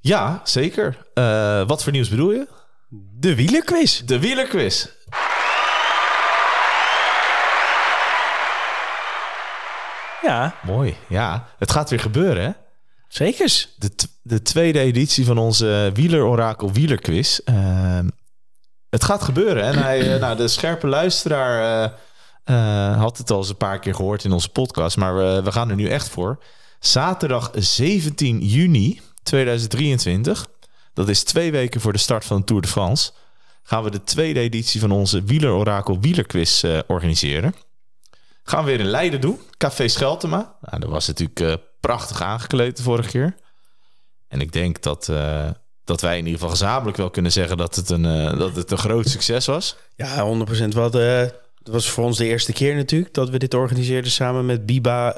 [0.00, 1.06] Ja, zeker.
[1.14, 2.48] Uh, wat voor nieuws bedoel je?
[3.18, 4.00] De wielerquiz.
[4.00, 4.86] De wielerquiz.
[10.22, 10.54] Ja.
[10.62, 11.48] Mooi, ja.
[11.58, 12.50] Het gaat weer gebeuren, hè?
[13.08, 13.68] Zekers.
[13.76, 13.90] De,
[14.22, 17.40] de tweede editie van onze Wieler-Orakel Wielerquiz.
[17.44, 17.98] Uh,
[18.90, 19.62] het gaat gebeuren.
[19.62, 21.92] En hij, uh, nou, de scherpe luisteraar
[22.50, 24.96] uh, had het al eens een paar keer gehoord in onze podcast.
[24.96, 26.42] Maar we, we gaan er nu echt voor.
[26.80, 30.46] Zaterdag 17 juni 2023.
[30.94, 33.12] Dat is twee weken voor de start van de Tour de France.
[33.62, 37.54] Gaan we de tweede editie van onze Wieler-Orakel Wielerquiz organiseren
[38.48, 39.40] gaan we weer in Leiden doen.
[39.56, 40.56] Café Scheltema.
[40.60, 43.34] Nou, dat was natuurlijk uh, prachtig aangekleed de vorige keer.
[44.28, 45.50] En ik denk dat, uh,
[45.84, 48.70] dat wij in ieder geval gezamenlijk wel kunnen zeggen dat het een, uh, dat het
[48.70, 49.76] een groot succes was.
[49.96, 50.68] Ja, 100%.
[50.68, 50.92] Wat,
[51.68, 55.14] het was voor ons de eerste keer natuurlijk dat we dit organiseerden samen met Biba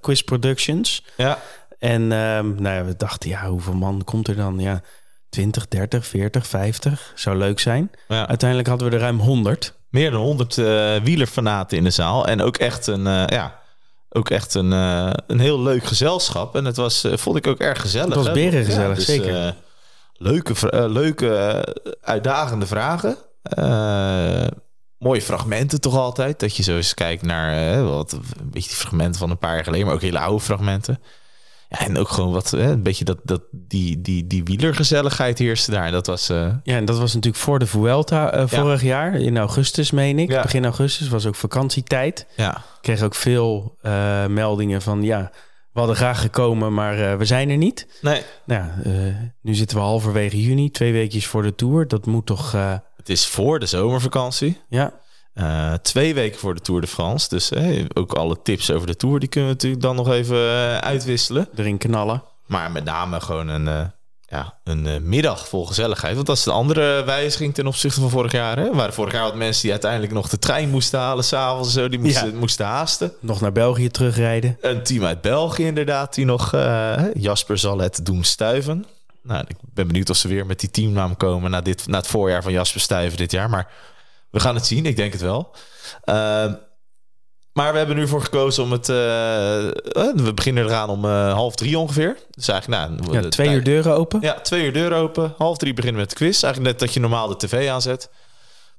[0.00, 1.04] Quiz Productions.
[1.16, 1.38] Ja.
[1.78, 4.58] En um, nou ja, we dachten, ja, hoeveel man komt er dan?
[4.58, 4.82] Ja,
[5.28, 7.12] 20, 30, 40, 50.
[7.14, 7.90] Zou leuk zijn.
[8.08, 8.28] Ja.
[8.28, 12.26] Uiteindelijk hadden we er ruim 100 meer dan 100 uh, wielerfanaten in de zaal.
[12.26, 13.60] En ook echt een, uh, ja,
[14.08, 16.56] ook echt een, uh, een heel leuk gezelschap.
[16.56, 18.14] En het was, vond ik ook erg gezellig.
[18.14, 19.54] Het was beren gezellig, ja, dus, zeker.
[20.16, 21.64] leuke, leuke
[22.02, 23.16] uitdagende vragen.
[25.00, 26.40] Mooie fragmenten toch altijd.
[26.40, 29.64] Dat je zo eens kijkt naar wat, een beetje die fragmenten van een paar jaar
[29.64, 29.86] geleden.
[29.86, 31.00] Maar ook hele oude fragmenten.
[31.70, 35.70] Ja, en ook gewoon wat, hè, een beetje dat, dat, die, die, die wielergezelligheid heerste
[35.70, 35.90] daar.
[35.90, 39.14] Dat was, eh, Ja, en dat was natuurlijk voor de Vuelta eh, vorig jaar.
[39.14, 40.30] In augustus, meen ik.
[40.30, 40.42] Ja.
[40.42, 42.26] Begin augustus was ook vakantietijd.
[42.36, 45.02] ja, Ik kreeg ook veel eh, meldingen van...
[45.02, 45.30] ja,
[45.72, 47.86] we hadden graag gekomen, maar eh, we zijn er niet.
[48.00, 48.92] nee, Nou eh,
[49.42, 50.70] nu zitten we halverwege juni.
[50.70, 51.88] Twee weekjes voor de Tour.
[51.88, 52.56] Dat moet toch...
[53.10, 54.60] is voor de zomervakantie.
[54.68, 54.92] ja,
[55.34, 57.28] Eh, twee weken voor de Tour de France.
[57.28, 60.36] Dus eh, ook alle tips over de Tour, die kunnen we natuurlijk dan nog even
[60.36, 61.48] eh, uitwisselen.
[61.56, 62.22] erin knallen.
[62.46, 63.80] Maar met name gewoon een, eh,
[64.20, 66.14] ja, een middag vol gezelligheid.
[66.14, 68.58] Want dat is de andere wijziging ten opzichte van vorig jaar.
[68.58, 68.74] Hè?
[68.74, 71.88] Waren vorig jaar wat mensen die uiteindelijk nog de trein moesten halen s'avonds zo.
[71.88, 72.38] Die moesten, Ja.
[72.38, 73.12] moesten haasten.
[73.20, 74.56] Nog naar België terugrijden.
[74.60, 76.50] Een team uit België inderdaad, die nog...
[77.14, 78.86] Jasper zal het doen stuiven.
[79.22, 81.50] Nou, ik ben benieuwd of ze weer met die teamnaam komen...
[81.50, 83.50] na, dit, na het voorjaar van Jasper Stuiven dit jaar.
[83.50, 83.72] Maar
[84.30, 85.54] we gaan het zien, ik denk het wel.
[86.04, 86.54] Ehm,
[87.52, 88.88] maar we hebben nu voor gekozen om het...
[88.88, 92.16] eh, eh, we beginnen eraan om eh, half drie ongeveer.
[92.30, 93.22] Dus eigenlijk, nou...
[93.22, 94.20] Ja, twee uur deuren open.
[94.20, 95.34] Ja, twee uur deur open.
[95.38, 96.42] Half drie beginnen met de quiz.
[96.42, 98.10] Eigenlijk net dat je normaal de tv aanzet.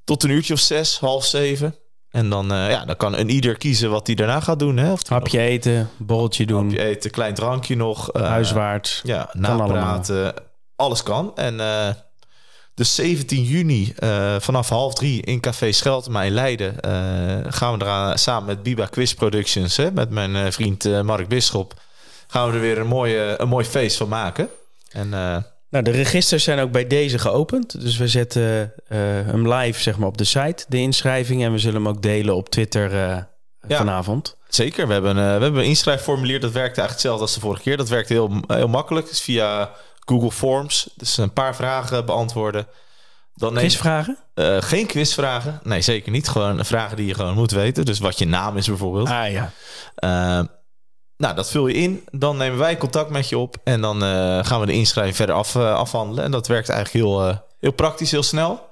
[0.03, 1.75] Tot een uurtje of zes, half zeven.
[2.11, 4.77] En dan, eh, ja, dan kan een ieder kiezen wat hij daarna gaat doen.
[4.77, 4.91] Hè?
[4.91, 8.11] Of Hapje eten, borreltje nog doen, hapje eten, klein drankje nog.
[8.11, 9.01] eh, huiswaarts.
[9.03, 9.57] Ja, allemaal.
[9.57, 10.33] napraten.
[10.75, 11.31] Alles kan.
[11.35, 11.89] En eh
[12.73, 16.75] dus 17 juni eh, vanaf half drie in Café Scheltema in Leiden...
[17.53, 19.77] gaan we eraan samen met Biba Quiz Productions...
[19.77, 21.73] Hè, met mijn vriend Mark Bisschop...
[22.27, 24.49] gaan we er weer een, mooie, een mooi feest van maken.
[24.91, 25.09] En
[25.71, 27.81] Nou, de registers zijn ook bij deze geopend.
[27.81, 31.43] Dus we zetten eh, hem live zeg maar, op de site, de inschrijving.
[31.43, 33.17] En we zullen hem ook delen op Twitter eh,
[33.67, 33.77] Ja.
[33.77, 34.37] vanavond.
[34.47, 36.39] Zeker, we hebben, eh, we hebben een inschrijfformulier.
[36.39, 37.77] Dat werkte eigenlijk hetzelfde als de vorige keer.
[37.77, 39.07] Dat werkte heel, heel makkelijk.
[39.07, 40.89] Dus via Google Forms.
[40.95, 42.67] Dus een paar vragen beantwoorden.
[43.35, 44.17] Dan Quizvragen?
[44.59, 45.59] geen quizvragen.
[45.63, 46.29] Nee, zeker niet.
[46.29, 47.85] Gewoon vragen die je gewoon moet weten.
[47.85, 49.09] Dus wat je naam is bijvoorbeeld.
[49.09, 49.51] Ah ja.
[51.21, 52.03] Nou, dat vul je in.
[52.11, 53.55] Dan nemen wij contact met je op.
[53.63, 56.23] En dan eh, gaan we de inschrijving verder af, eh, afhandelen.
[56.23, 58.69] En dat werkt eigenlijk heel, eh, heel praktisch, heel snel.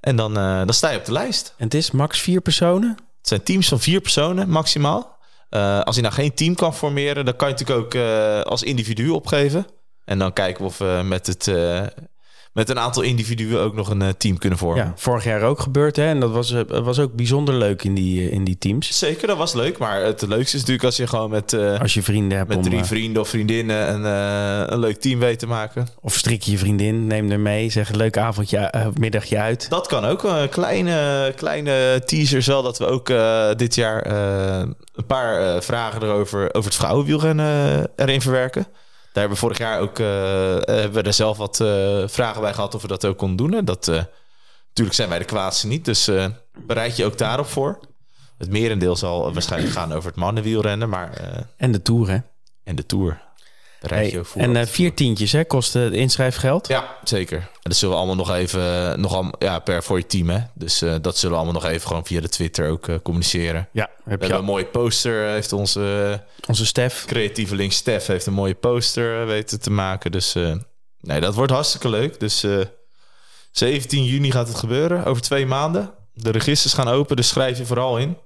[0.00, 1.54] En dan, dan sta je op de lijst.
[1.56, 2.88] En het is max vier personen?
[3.18, 5.18] Het zijn teams van vier personen maximaal.
[5.84, 9.08] Als je nou geen team kan formeren, dan kan je natuurlijk ook eh, als individu
[9.08, 9.66] opgeven.
[10.04, 11.44] En dan kijken we of we met, het,
[12.52, 14.84] met een aantal individuen ook nog een eh, team kunnen vormen.
[14.84, 15.96] Ja, vorig jaar ook gebeurd.
[15.96, 16.06] Hè?
[16.06, 18.98] En dat was, eh, was ook bijzonder leuk in die, eh, in die teams.
[18.98, 19.78] Zeker, dat was leuk.
[19.78, 22.62] Maar het leukste is natuurlijk als je gewoon met, Als je vrienden hebt met om,
[22.62, 24.04] drie vrienden of vriendinnen een,
[24.72, 25.88] een leuk team weet te maken.
[26.00, 27.70] of strik je vriendin, neem er mee.
[27.70, 29.70] Zeg een leuk avondje, middagje uit.
[29.70, 30.22] Dat kan ook.
[30.22, 33.12] Een kleine, kleine teaser wel dat we ook
[33.58, 34.06] dit jaar
[34.94, 38.66] een paar vragen erover over het vrouwenwielrennen eh, erin verwerken.
[39.12, 42.40] Daar hebben we vorig jaar ook eh, eh, hebben we er zelf wat eh, vragen
[42.40, 43.54] bij gehad of we dat ook konden doen.
[43.54, 44.02] En Dat, eh,
[44.68, 46.10] natuurlijk zijn wij de kwaadste niet, dus
[46.66, 47.78] bereid je ook daarop voor.
[48.38, 51.10] Het merendeel zal waarschijnlijk gaan over het mannenwielrennen, maar
[51.56, 52.18] En de Tour, hè?
[52.64, 53.22] en de Tour.
[53.88, 55.44] Hey, en eh, vier tientjes, hè?
[55.44, 56.68] Kost het inschrijfgeld.
[56.68, 57.38] ja, zeker.
[57.38, 60.38] En dat zullen we allemaal nog even, nog al, ja, per voor je team, hè.
[60.54, 63.68] Dus eh, dat zullen we allemaal nog even gewoon via de Twitter ook eh, communiceren.
[63.72, 67.04] Ja, heb We hebben een mooie poster, heeft onze onze Stef.
[67.04, 70.12] creatieve link Stef heeft een mooie poster weten te maken.
[70.12, 70.34] Dus
[71.00, 72.20] nee, dat wordt hartstikke leuk.
[72.20, 72.60] Dus eh
[73.50, 75.94] 17 juni gaat het gebeuren, over twee maanden.
[76.12, 78.16] De registers gaan open, dus schrijf je vooral in.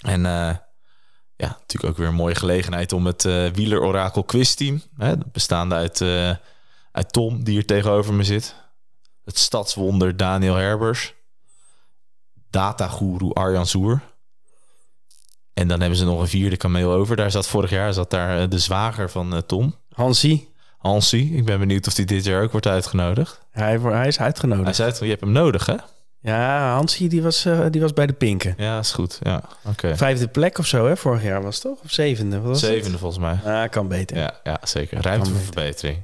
[0.00, 0.24] En
[1.36, 5.74] ja, natuurlijk ook weer een mooie gelegenheid om het eh Wieler Orakel quizteam, hè, bestaande
[5.74, 6.30] uit, eh,
[6.92, 8.54] uit Tom, die hier tegenover me zit.
[9.24, 11.14] Het stadswonder Daniel Herbers.
[12.50, 14.00] Datagoeroe Arjan Soer.
[15.54, 17.16] En dan hebben ze nog een vierde kameel over.
[17.16, 21.34] Daar zat vorig jaar zat daar eh, de zwager van Tom, Hansie, Hansie.
[21.34, 23.40] Ik ben benieuwd of hij dit jaar ook wordt uitgenodigd.
[23.50, 24.76] hij, hij is Hij uitgenodigd.
[24.76, 25.76] zei het, je hebt hem nodig, hè?
[26.24, 28.54] Ja, Hansie die was, eh, die was bij de Pinken.
[28.56, 29.18] Ja, is goed.
[29.22, 29.96] Ja, oké.
[29.96, 30.96] Vijfde plek of zo, hè?
[30.96, 31.78] Vorig jaar was het toch?
[31.84, 32.36] Of zevende?
[32.40, 32.70] Wat was het?
[32.70, 33.38] Zevende volgens mij.
[33.44, 34.16] Ah, kan beter.
[34.16, 35.02] Ja, ja zeker.
[35.02, 36.02] Ruimte voor verbetering.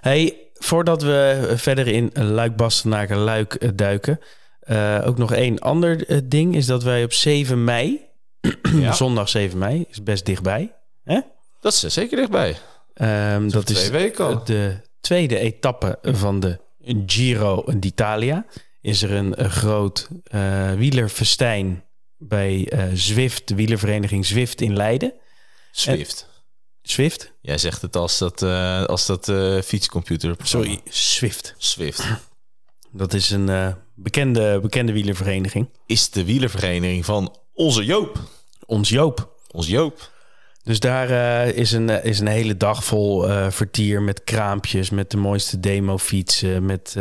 [0.00, 4.20] Hey, voordat we verder in Luik Bastenaken Luik eh, duiken,
[4.60, 8.00] eh, ook nog één ander eh, ding is dat wij op 7 mei,
[8.72, 8.92] Ja.
[8.92, 10.74] zondag 7 mei, is best dichtbij.
[11.04, 11.20] Hè?
[11.60, 12.56] Dat is er zeker dichtbij.
[12.94, 16.58] Ehm, dat twee is weken de tweede etappe van de
[17.06, 18.44] Giro d'Italia.
[18.80, 21.84] Is er een, een groot eh wielerfestijn
[22.16, 25.12] bij eh Zwift, de wielervereniging Zwift in Leiden.
[25.70, 26.28] Swift.
[26.82, 27.32] Zwift?
[27.40, 29.32] Jij zegt het als dat, eh, als dat
[29.64, 30.36] fietscomputer.
[30.42, 31.54] Sorry, Zwift.
[31.58, 32.04] Swift.
[32.92, 35.68] Dat is een bekende, bekende wielervereniging.
[35.86, 38.18] Is de wielervereniging van onze Joop.
[38.66, 39.36] Ons Joop.
[39.50, 40.10] Ons Joop.
[40.68, 44.90] Dus daar eh, is, een, eh, is een hele dag vol eh, vertier met kraampjes,
[44.90, 46.96] met de mooiste demofietsen, met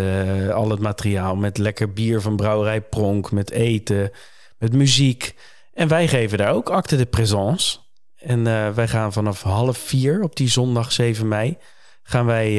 [0.54, 4.12] al het materiaal, met lekker bier van Brouwerij Pronk, met eten,
[4.58, 5.36] met muziek.
[5.74, 7.78] En wij geven daar ook acte de présence.
[8.18, 8.44] En
[8.76, 11.58] wij gaan vanaf half vier op die zondag 7 mei...
[12.04, 12.56] gaan wij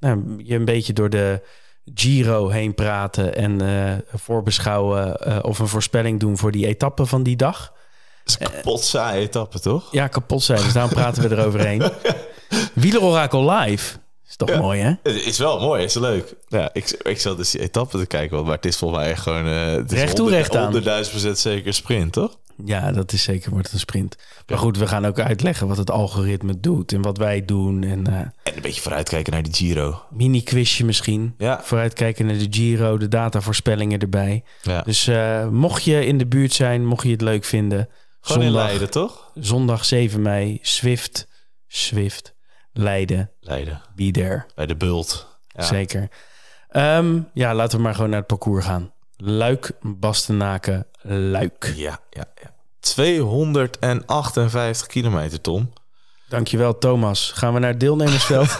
[0.00, 1.42] nou, je een beetje door de
[1.94, 3.34] Giro heen praten...
[3.34, 3.60] en
[4.14, 7.72] voorbeschouwen of een voorspelling doen voor die etappe van die dag.
[8.24, 9.88] Is een kapot saaie etappe, toch?
[9.92, 11.82] Ja, kapot zijn, dus daarom praten we eroverheen.
[12.74, 13.96] Wielerorakel live.
[14.28, 14.58] Is toch Ja.
[14.60, 14.88] mooi, hè?
[15.02, 16.34] Het is wel mooi, is leuk.
[16.48, 19.22] Ja, ik, ik zat dus die etappe te kijken, maar het is volgens mij echt
[19.22, 19.44] gewoon...
[19.46, 20.74] het is Recht toe, recht aan.
[20.74, 22.38] 100.000 procent zeker sprint, toch?
[22.64, 24.16] Ja, dat is zeker wordt een sprint.
[24.46, 27.82] Maar goed, we gaan ook uitleggen wat het algoritme doet en wat wij doen.
[27.84, 30.02] En eh, En een beetje vooruitkijken naar die Giro.
[30.10, 31.34] mini-quizje misschien.
[31.38, 31.60] Ja.
[31.62, 34.44] Vooruitkijken naar de Giro, de datavoorspellingen erbij.
[34.62, 34.82] Ja.
[34.82, 37.88] Dus eh, mocht je in de buurt zijn, mocht je het leuk vinden.
[38.22, 39.30] Gewoon in zondag, Leiden, toch?
[39.34, 41.28] zondag 7 mei, Swift,
[41.68, 42.34] Swift,
[42.72, 44.44] Leiden, Leiden, be there.
[44.54, 45.26] bij de Bult.
[45.46, 45.62] Ja.
[45.62, 46.08] Zeker.
[46.68, 48.92] Ehm, ja, laten we maar gewoon naar het parcours gaan.
[49.16, 51.72] Luik, Bastenaken, Luik.
[51.76, 52.54] Ja, ja, ja.
[52.80, 55.72] 258 kilometer, Tom.
[56.28, 57.30] Dankjewel, Thomas.
[57.34, 58.50] Gaan we naar het deelnemersveld?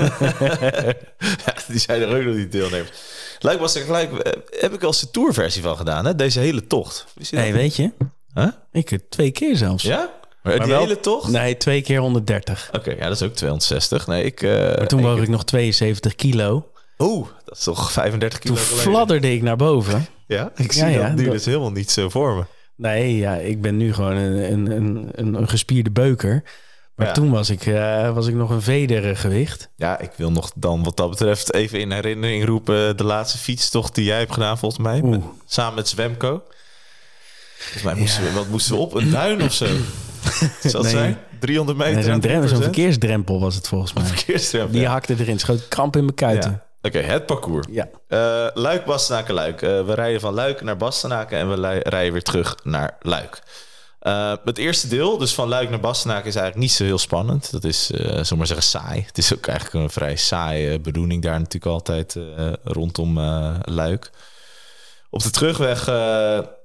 [1.47, 2.91] ja, die zijn er ook nog niet deelnemers.
[3.39, 4.13] Luik was er gelijk...
[4.13, 6.15] eh, Heb ik al de tourversie van gedaan, hè?
[6.15, 7.07] Deze hele tocht.
[7.15, 7.31] Dat?
[7.31, 7.93] hey, weet je?
[8.35, 8.47] Huh?
[8.73, 9.83] Ik heb twee keer zelfs.
[9.83, 10.11] Ja?
[10.43, 11.31] Maar, die wel- hele tocht?
[11.31, 12.71] Nee, twee keer 130.
[12.73, 14.07] Oké, ja, dat is ook 260.
[14.07, 14.43] Nee, ik...
[14.43, 16.67] eh, Maar toen woog ik nog 72 kilo.
[16.99, 18.91] Oeh, dat is toch 35 kilo Toen geleden?
[18.91, 20.07] fladderde ik naar boven.
[20.27, 22.45] Ja, ik zie ja, dat nu dat- dus helemaal niet zo voor me.
[22.77, 26.43] Nee, ja, ik ben nu gewoon een, een, een, een, een gespierde beuker.
[26.95, 27.13] Maar Ja.
[27.13, 29.69] toen was ik, eh, was ik nog een vedergewicht.
[29.77, 32.97] Ja, ik wil nog dan wat dat betreft even in herinnering roepen...
[32.97, 35.03] de laatste fietstocht die jij hebt gedaan volgens mij.
[35.03, 36.43] Met- samen met Zwemco.
[37.63, 38.33] Volgens mij moesten we...
[38.33, 38.95] Wat moesten we op?
[38.95, 39.67] Een duin of zo?
[40.63, 40.91] Zal Nee.
[40.91, 41.19] zijn?
[41.41, 42.63] 300 meter Zo'n aan drempel, zo'n 3%?
[42.63, 44.05] verkeersdrempel was het volgens mij.
[44.05, 44.91] Verkeersdrempel, Die ja.
[44.91, 46.51] hakte erin, schoot kramp in mijn kuiten.
[46.51, 46.65] Ja.
[46.89, 47.67] Oké, het parcours.
[47.71, 47.89] Ja.
[48.09, 49.63] Eh, Luik, Bastenaken, Luik.
[49.63, 53.43] Eh, we rijden van Luik naar Bastenaken en we rijden weer terug naar Luik.
[53.99, 57.53] Eh, het eerste deel, dus van Luik naar Bastenaken, is eigenlijk niet zo heel spannend.
[57.53, 59.05] Dat is, eh zullen we maar zeggen, saai.
[59.07, 62.17] Het is ook eigenlijk een vrij saaie bedoeling daar natuurlijk altijd
[62.65, 63.19] rondom
[63.65, 64.11] Luik.
[65.11, 65.85] Op de terugweg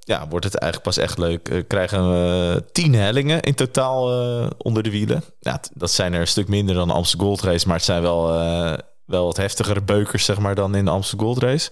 [0.07, 1.49] ja, wordt het eigenlijk pas echt leuk.
[1.49, 5.23] Eh, krijgen we tien hellingen in totaal eh, onder de wielen.
[5.39, 8.01] Ja, dat zijn er een stuk minder dan de Amsterdam Gold Race, maar het zijn
[8.01, 8.73] wel, eh,
[9.05, 11.69] wel wat heftigere beukers zeg maar, dan in de Amsterdam Gold Race.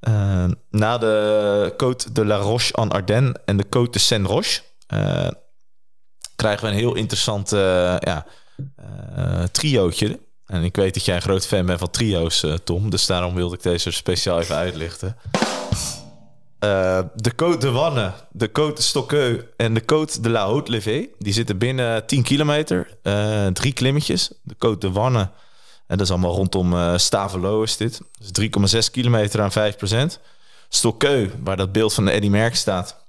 [0.00, 5.28] Eh, na de Côte de la Roche en Ardennes en de Côte de Saint-Roche eh,
[6.36, 8.26] krijgen we een heel interessant eh, ja,
[9.16, 10.20] eh, triootje.
[10.46, 12.90] En ik weet dat jij een groot fan bent van trio's, eh, Tom.
[12.90, 15.16] Dus daarom wilde ik deze speciaal even uitlichten.
[16.58, 21.14] Eh, de Côte de Wanne, de Côte de Stockeux en de Côte de la Haute-Levée...
[21.18, 22.96] die zitten binnen 10 kilometer.
[23.02, 24.30] Eh, drie klimmetjes.
[24.42, 25.30] De Côte de Wanne,
[25.86, 28.00] en dat is allemaal rondom eh Stavelo is dit.
[28.18, 28.48] Dus
[28.84, 29.72] 3,6 kilometer aan
[30.18, 30.20] 5%
[30.68, 33.06] Stockeux, waar dat beeld van Eddie Merckx staat.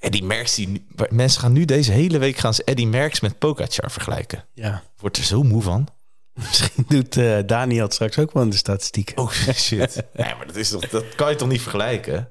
[0.00, 3.90] Eddie Merckx, die, mensen gaan nu deze hele week gaan ze Eddie Merckx met Pogacar
[3.90, 4.44] vergelijken.
[4.54, 4.74] Ja.
[4.74, 5.88] Ik word er zo moe van.
[6.34, 9.18] Misschien doet eh Daniel straks ook wel in de statistieken.
[9.18, 9.94] Oh shit.
[10.14, 12.28] nee, maar dat, is toch, dat kan je toch niet vergelijken?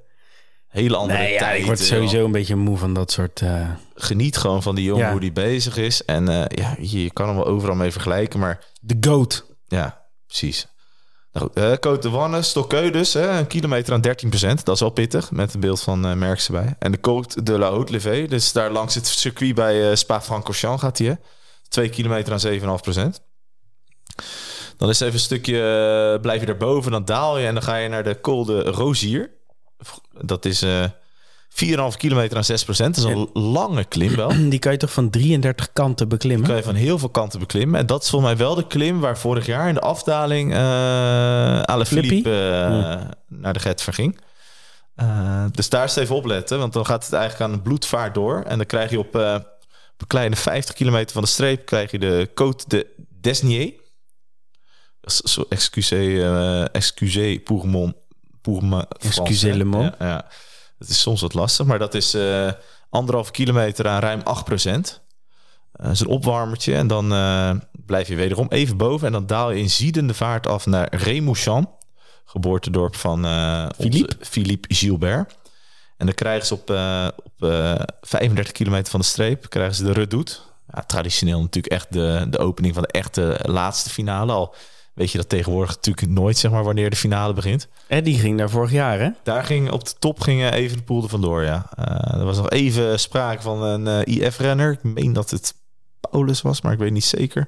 [0.73, 1.59] Hele andere nee, ja, tijd.
[1.59, 3.41] ik word sowieso een beetje moe van dat soort...
[3.41, 5.12] eh, Geniet gewoon van die jongen Ja.
[5.12, 6.05] hoe die bezig is.
[6.05, 9.45] En eh, ja, je, je kan hem wel overal mee vergelijken, maar de GOAT.
[9.67, 10.67] ja, precies.
[11.31, 14.79] Nou goed, eh Côte de Wanne, Stockeux dus, hè, een kilometer aan 13% Dat is
[14.79, 16.75] wel pittig, met een beeld van eh Merckx erbij.
[16.79, 21.07] En de Côte de la Haute-Levée, dus daar langs het circuit bij Spa-Francorchamps gaat hij,
[21.07, 21.13] hè.
[21.69, 23.19] 2 kilometer aan 7,5%
[24.77, 27.89] Dan is even een stukje, blijf je daarboven, dan daal je en dan ga je
[27.89, 29.31] naar de Col de Rosier.
[30.22, 30.84] Dat is eh
[31.54, 34.30] 4,5 kilometer aan 6% Dat is een lange klim wel.
[34.50, 36.48] Die kan je toch van 33 kanten beklimmen?
[36.48, 37.80] kan je van heel veel kanten beklimmen.
[37.80, 40.58] En dat is volgens mij wel de klim waar vorig jaar in de afdaling uh,
[41.62, 42.08] Ale Flippy?
[42.08, 44.19] Philippe eh, naar de get verging.
[44.96, 48.13] Eh, dus daar is het even opletten, want dan gaat het eigenlijk aan een bloedvaart
[48.13, 48.43] door.
[48.43, 49.34] En dan krijg je op, eh,
[49.93, 53.74] op een kleine 50 kilometer van de streep krijg je de Côte de Desnier.
[55.50, 57.96] Excusez, eh excusez pour mon...
[58.43, 59.93] Pour ma Excusez le mot.
[59.99, 60.25] Ja, ja.
[60.77, 62.51] Het is soms wat lastig, maar dat is eh
[62.89, 65.01] anderhalf kilometer aan ruim 8 procent.
[65.71, 67.51] Dat is een opwarmertje en dan eh,
[67.86, 69.08] blijf je wederom even boven...
[69.08, 71.69] en dan daal je in ziedende vaart af naar Remouchamp,
[72.25, 74.25] geboortedorp van eh Philippe.
[74.25, 75.38] Philippe Gilbert.
[75.97, 79.84] En dan krijgen ze op, eh, op eh 35 kilometer van de streep krijgen ze
[79.84, 80.38] de Redoute.
[80.73, 84.32] Ja, traditioneel natuurlijk echt de, de opening van de echte laatste finale.
[84.32, 84.56] Al
[84.93, 87.67] weet je dat tegenwoordig natuurlijk nooit zeg maar wanneer de finale begint.
[87.88, 89.10] Eddie ging daar vorig jaar, hè?
[89.23, 91.69] Daar ging op de top ging eh, even de poel er vandoor, ja.
[91.75, 94.71] Eh, er was nog even sprake van een eh, IF-renner.
[94.71, 95.53] Ik meen dat het
[96.10, 97.47] Paulus was, maar ik weet niet zeker.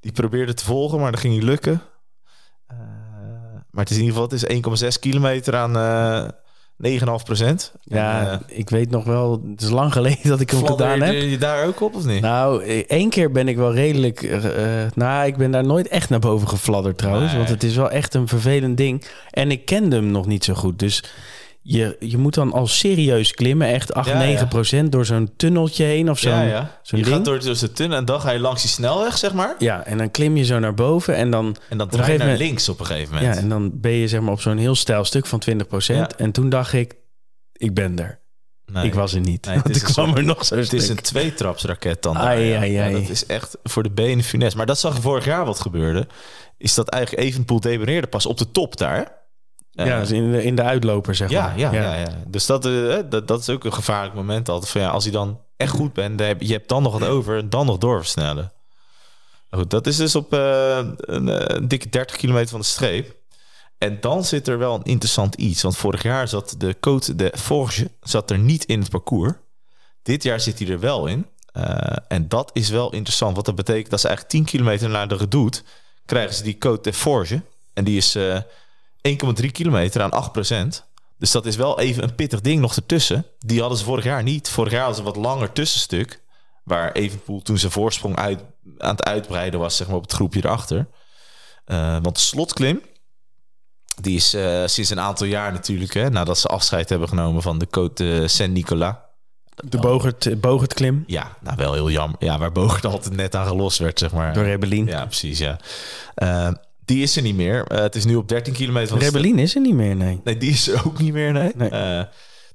[0.00, 1.82] Die probeerde te volgen, maar dat ging niet lukken.
[2.66, 2.76] Eh,
[3.70, 5.72] maar het is in ieder geval het is 1,6 kilometer aan,
[6.86, 7.72] 9,5 procent.
[7.82, 11.14] Ja, ik weet nog wel, het is lang geleden dat ik hem gedaan heb.
[11.14, 12.20] je daar ook op of niet?
[12.20, 14.22] Nou, één keer ben ik wel redelijk...
[14.22, 17.28] eh, eh, nou, ik ben daar nooit echt naar boven gefladderd trouwens.
[17.28, 17.36] Nee.
[17.36, 19.04] Want het is wel echt een vervelend ding.
[19.30, 20.78] En ik kende hem nog niet zo goed.
[20.78, 21.04] Dus
[21.70, 23.68] je, je moet dan al serieus klimmen.
[23.68, 24.46] Echt 8, Ja, 9 ja.
[24.46, 26.78] procent door zo'n tunneltje heen of zo'n ja, ja.
[26.82, 27.16] zo'n je ding.
[27.16, 29.54] gaat door dus de tunnel en dan ga je langs die snelweg, zeg maar.
[29.58, 31.56] Ja, en dan klim je zo naar boven en dan...
[31.68, 33.34] En dan draai je naar moment- links op een gegeven moment.
[33.34, 36.08] Ja, en dan ben je zeg maar op zo'n heel stijl stuk van 20 Ja.
[36.16, 36.94] En toen dacht ik,
[37.52, 38.20] ik ben er.
[38.72, 38.84] Nee.
[38.84, 39.46] Ik was er niet.
[39.46, 42.16] Nee, het is ik kwam er nog zo Het is een tweetrapsraket dan.
[42.16, 42.82] Ai, daar, ja.
[42.84, 44.56] ai, dat is echt voor de benen funest.
[44.56, 46.06] Maar dat zag vorig jaar wat gebeurde.
[46.58, 49.17] Is dat eigenlijk Evenpoel debuneerde pas op de top daar.
[49.86, 51.58] Ja, dus in de, in de uitloper zeg ja, maar.
[51.58, 51.94] ja, ja.
[51.94, 52.08] ja.
[52.26, 54.70] Dus dat, eh, dat, dat is ook een gevaarlijk moment altijd.
[54.70, 57.08] Van, ja, als hij dan echt goed bent, dan heb, je hebt dan nog wat
[57.08, 58.52] over en dan nog doorversnellen.
[59.50, 63.16] Goed, dat is dus op eh, een, eh, een dikke 30 kilometer van de streep.
[63.78, 65.62] En dan zit er wel een interessant iets.
[65.62, 69.32] Want vorig jaar zat de Côte de Forge zat er niet in het parcours.
[70.02, 71.26] Dit jaar zit hij er wel in.
[72.08, 73.36] En dat is wel interessant.
[73.36, 75.62] Wat dat betekent, dat ze eigenlijk 10 kilometer naar de Redoute...
[76.04, 77.42] krijgen ze die Côte de Forge.
[77.74, 78.16] En die is
[79.42, 80.30] 1,3 kilometer aan
[80.72, 80.84] 8%
[81.18, 83.26] Dus dat is wel even een pittig ding nog ertussen.
[83.38, 84.50] Die hadden ze vorig jaar niet.
[84.50, 86.22] Vorig jaar hadden ze een wat langer tussenstuk.
[86.64, 88.40] Waar Evenpoel toen zijn voorsprong uit,
[88.78, 90.88] aan het uitbreiden was, zeg maar, op het groepje erachter.
[91.64, 92.80] Eh, want de slotklim,
[94.00, 97.58] die is eh, sinds een aantal jaar natuurlijk, hè, nadat ze afscheid hebben genomen van
[97.58, 98.94] de Côte Saint-Nicolas.
[99.54, 102.16] De Bogert, Bogert klim Ja, nou wel heel jammer.
[102.18, 104.34] Ja, waar Bogert altijd net aan gelost werd, zeg maar.
[104.34, 104.86] door Rebellin.
[104.86, 105.58] Ja, precies, ja.
[106.14, 106.50] Eh,
[106.88, 107.64] die is er niet meer.
[107.66, 110.20] Eh, het is nu op 13 kilometer van Rebellin is er niet meer, nee.
[110.24, 111.32] Nee, die is er ook niet meer.
[111.32, 111.52] Nee.
[111.54, 111.70] Nee.
[111.70, 112.02] Eh,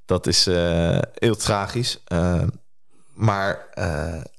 [0.06, 2.00] dat is eh, heel tragisch.
[3.14, 3.68] Maar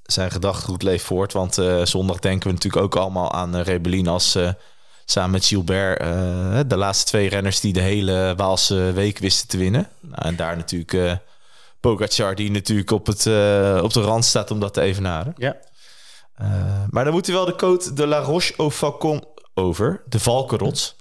[0.02, 1.32] zijn gedachtegoed leeft voort.
[1.32, 4.38] Want zondag denken we natuurlijk ook allemaal aan uh, Rebellin als
[5.04, 5.98] samen met Gilbert
[6.70, 9.88] de laatste twee renners die de hele Waalse week wisten te winnen.
[10.00, 11.20] Nou, en daar natuurlijk
[11.80, 13.26] Pogacar die natuurlijk op, het,
[13.82, 15.34] op de rand staat om dat te evenaren.
[15.36, 15.56] Ja.
[16.90, 20.02] Maar dan moet hij wel de Côte de la Roche au Falcon over.
[20.08, 20.96] De Valkenrots.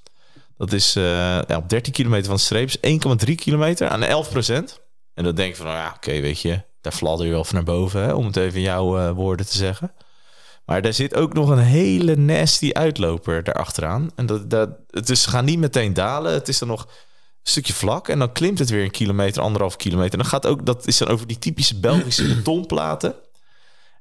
[0.57, 1.03] Dat is eh,
[1.47, 2.67] ja, op 13 kilometer van de streep.
[2.67, 4.81] is 1,3 kilometer aan 11 procent.
[5.13, 7.55] En dan denk je van, nou ja, oké, weet je, daar fladder je wel van
[7.55, 9.93] naar boven, hè, om het even in jouw eh, woorden te zeggen.
[10.65, 14.11] Maar daar zit ook nog een hele nasty uitloper daarachteraan.
[14.15, 16.33] En dat, dat, het is, ze gaan niet meteen dalen.
[16.33, 16.89] Het is dan nog een
[17.51, 18.07] stukje vlak.
[18.07, 20.11] En dan klimt het weer een kilometer, anderhalf kilometer.
[20.11, 23.15] En dan gaat ook, dat is dan over die typische Belgische betonplaten.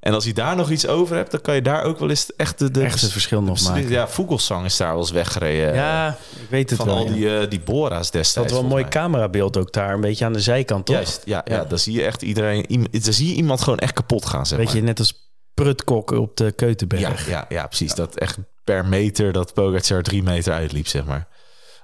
[0.03, 2.37] En als je daar nog iets over hebt, dan kan je daar ook wel eens
[2.37, 3.89] echt de, de Echt het verschil nog maken.
[3.89, 5.75] Ja, Vogelsang is daar wel eens weggereden.
[5.75, 6.09] Ja,
[6.41, 6.97] ik weet het van wel.
[6.97, 7.13] al ja.
[7.13, 8.53] die, eh, die Bora's Dat destijds.
[8.53, 10.95] wel een mooi camerabeeld ook daar, een beetje aan de zijkant, toch?
[10.95, 11.55] Juist, ja, ja.
[11.55, 11.65] Ja.
[11.65, 12.89] dan zie je echt iedereen...
[12.91, 16.37] Dan zie je iemand gewoon echt kapot gaan, zeg Weet je, net als Prutkok op
[16.37, 17.29] de Ja, Keutenberg.
[17.29, 17.95] ja, ja, precies.
[17.95, 21.29] Dat echt per meter dat Pogacar drie meter uitliep, zeg maar.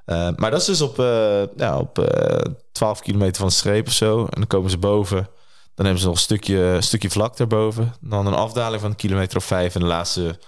[0.04, 0.96] Eh, maar dat is dus op,
[1.57, 4.18] ja, op eh 12 kilometer van de streep of zo.
[4.20, 5.28] En dan komen ze boven.
[5.79, 7.95] Dan hebben ze nog een stukje, een stukje vlak daarboven.
[8.01, 9.75] Dan een afdaling van een kilometer of vijf.
[9.75, 10.38] En de laatste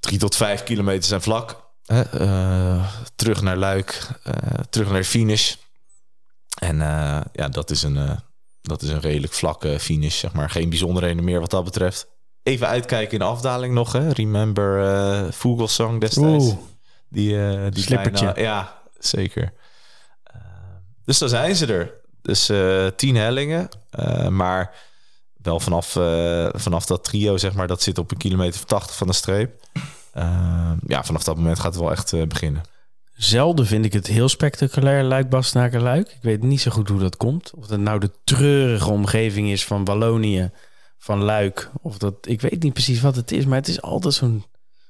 [0.00, 1.68] drie tot vijf kilometer zijn vlak.
[1.86, 2.86] Eh,
[3.16, 4.08] terug naar Luik.
[4.22, 4.34] eh,
[4.70, 5.54] terug naar de finish.
[6.58, 8.18] En eh, ja, dat is, een,
[8.62, 10.50] dat is een redelijk vlakke finish, zeg maar.
[10.50, 12.06] Geen bijzonderheden meer wat dat betreft.
[12.42, 14.12] Even uitkijken in de afdaling nog, hè.
[14.12, 16.44] Remember Vogelsang destijds.
[16.44, 16.56] Oeh,
[17.08, 18.24] Die, die Slippertje.
[18.32, 19.52] bijna- ja, zeker.
[21.04, 21.99] Dus dan zijn ze er.
[22.22, 23.68] Dus eh, tien hellingen.
[23.90, 24.74] eh, maar
[25.42, 28.96] wel vanaf, eh, vanaf dat trio, zeg maar, dat zit op een kilometer of 80
[28.96, 29.60] van de streep.
[30.86, 32.62] Ja, vanaf dat moment gaat het wel echt beginnen.
[33.16, 36.08] zelden vind ik het heel spectaculair, Luik, Bastenaken, Luik.
[36.08, 37.52] Ik weet niet zo goed hoe dat komt.
[37.56, 40.50] Of dat nou de treurige omgeving is van Wallonië,
[40.98, 41.70] van Luik.
[41.82, 44.44] Of dat, ik weet niet precies wat het is, maar het is altijd zo'n...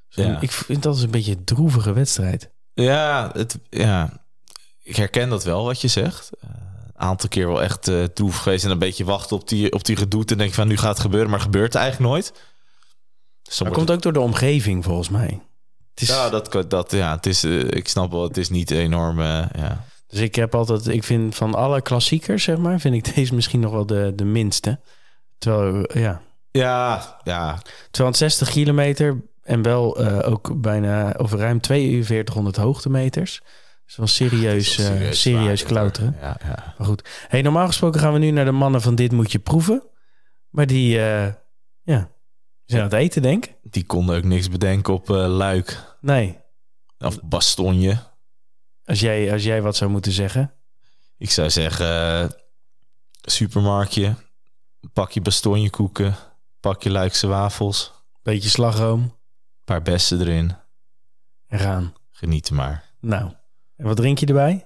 [0.09, 0.41] zo'n- Ja.
[0.41, 2.51] Ik vind dat een beetje een droevige wedstrijd.
[2.75, 4.23] Ja, het, ja,
[4.83, 6.31] ik herken dat wel wat je zegt.
[7.01, 9.97] Aantal keer wel echt eh droef geweest en een beetje wachten op die, op die
[9.97, 10.31] gedoet.
[10.31, 12.33] En denk van nu gaat het gebeuren, maar het gebeurt eigenlijk nooit.
[13.43, 15.41] Dus Dat komt ook door de omgeving, volgens mij.
[15.95, 18.71] Het is, Ja, dat, dat, ja het is, eh, ik snap wel, het is niet
[18.71, 19.21] enorm.
[19.21, 19.85] eh, ja.
[20.07, 23.61] Dus ik heb altijd, ik vind van alle klassiekers, zeg maar, vind ik deze misschien
[23.61, 24.81] nog wel de, de minste.
[25.39, 33.41] Terwijl, ja, ja, ja, 260 kilometer en wel ook bijna over ruim 4200 hoogtemeters.
[33.97, 36.17] Wel serieus, is wel eh, serieus klauteren.
[36.21, 36.75] Ja, ja.
[36.79, 39.39] Maar goed, hey, normaal gesproken gaan we nu naar de mannen van Dit Moet Je
[39.39, 39.83] Proeven.
[40.51, 41.33] Maar die, eh,
[41.83, 42.11] ja,
[42.65, 43.55] zijn aan het eten, denk ik.
[43.63, 46.39] Die konden ook niks bedenken op eh, Luik Nee,
[46.99, 47.99] of Bastonje.
[48.85, 50.53] als jij, als jij wat zou moeten zeggen.
[51.19, 52.35] Ik zou zeggen,
[53.21, 54.15] supermarktje,
[54.93, 56.15] pak je Bastonje koeken,
[56.61, 59.13] pak je Luikse wafels, Beetje slagroom een
[59.65, 60.57] paar bessen erin.
[61.47, 61.95] en gaan.
[62.11, 62.85] Geniet er maar.
[63.01, 63.33] Nou,
[63.81, 64.65] en wat drink je erbij?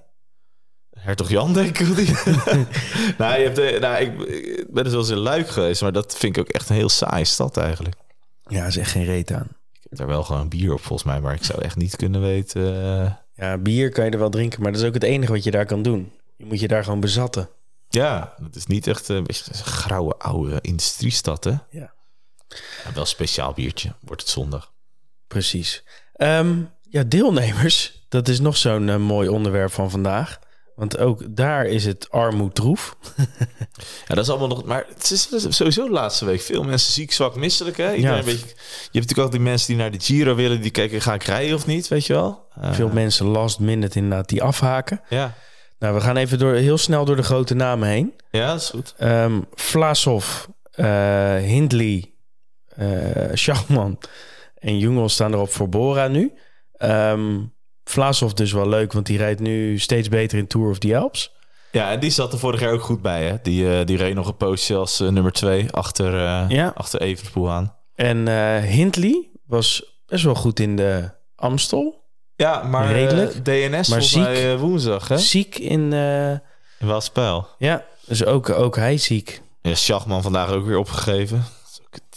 [0.99, 1.87] Hertog Jan, denk ik.
[3.19, 5.93] Nou, je hebt, eh, nou, ik, ik ben dus wel eens in Luik geweest, maar
[5.93, 7.95] dat vind ik ook echt een heel saaie stad eigenlijk.
[8.47, 9.49] Ja, is echt geen reet aan.
[9.73, 12.21] Ik heb daar wel gewoon bier op volgens mij, maar ik zou echt niet kunnen
[12.21, 12.83] weten.
[13.05, 15.45] eh, Ja, bier kan je er wel drinken, maar dat is ook het enige wat
[15.45, 16.13] je daar kan doen.
[16.37, 17.49] Je moet je daar gewoon bezatten.
[17.89, 21.51] ja, het is niet echt eh, een beetje een grauwe oude industriestad, hè?
[21.71, 21.93] Ja.
[22.85, 24.73] Ja, wel speciaal biertje, wordt het zondag.
[25.29, 25.85] Precies.
[26.15, 28.04] Ehm, ja, deelnemers.
[28.15, 30.39] Dat is nog zo'n eh, mooi onderwerp van vandaag.
[30.75, 32.97] Want ook daar is het armoedroef.
[34.07, 34.65] Ja, dat is allemaal nog.
[34.65, 37.77] Maar het is sowieso de laatste week veel mensen ziek, zwak, misselijk.
[37.77, 37.91] Hè?
[37.91, 38.19] Ja.
[38.19, 41.01] een beetje, je hebt natuurlijk ook die mensen die naar de Giro willen, die kijken,
[41.01, 42.47] ga ik rijden of niet, weet je wel?
[42.61, 45.01] Eh, Veel mensen last minute inderdaad die afhaken.
[45.09, 45.35] Ja.
[45.79, 48.15] Nou, we gaan even door, heel snel door de grote namen heen.
[48.31, 48.95] ja, dat is goed.
[48.99, 52.15] Ehm Vlasov, eh, Hindley,
[52.69, 53.99] eh Schachman
[54.59, 56.33] en Jungel staan erop voor Bora nu.
[56.77, 57.41] Ehm
[57.95, 61.33] Vlasov dus wel leuk, want die rijdt nu steeds beter in Tour of the Alps.
[61.73, 63.37] Ja, en die zat er vorig jaar ook goed bij, hè?
[63.43, 66.73] Die, eh, die reed nog een poosje als eh, nummer twee achter, eh Ja.
[66.75, 67.75] achter Evenepoel aan.
[67.95, 68.29] En
[68.63, 72.03] Hindley was best wel goed in de Amstel.
[72.37, 73.45] Ja, maar Redelijk.
[73.45, 74.23] DNS Maar ziek.
[74.23, 75.19] mij woensdag, hè?
[75.19, 75.93] Ziek in...
[76.79, 77.49] In Waalspijl.
[77.59, 79.43] ja, dus ook, ook hij ziek.
[79.63, 81.45] Ja, Schachman vandaag ook weer opgegeven.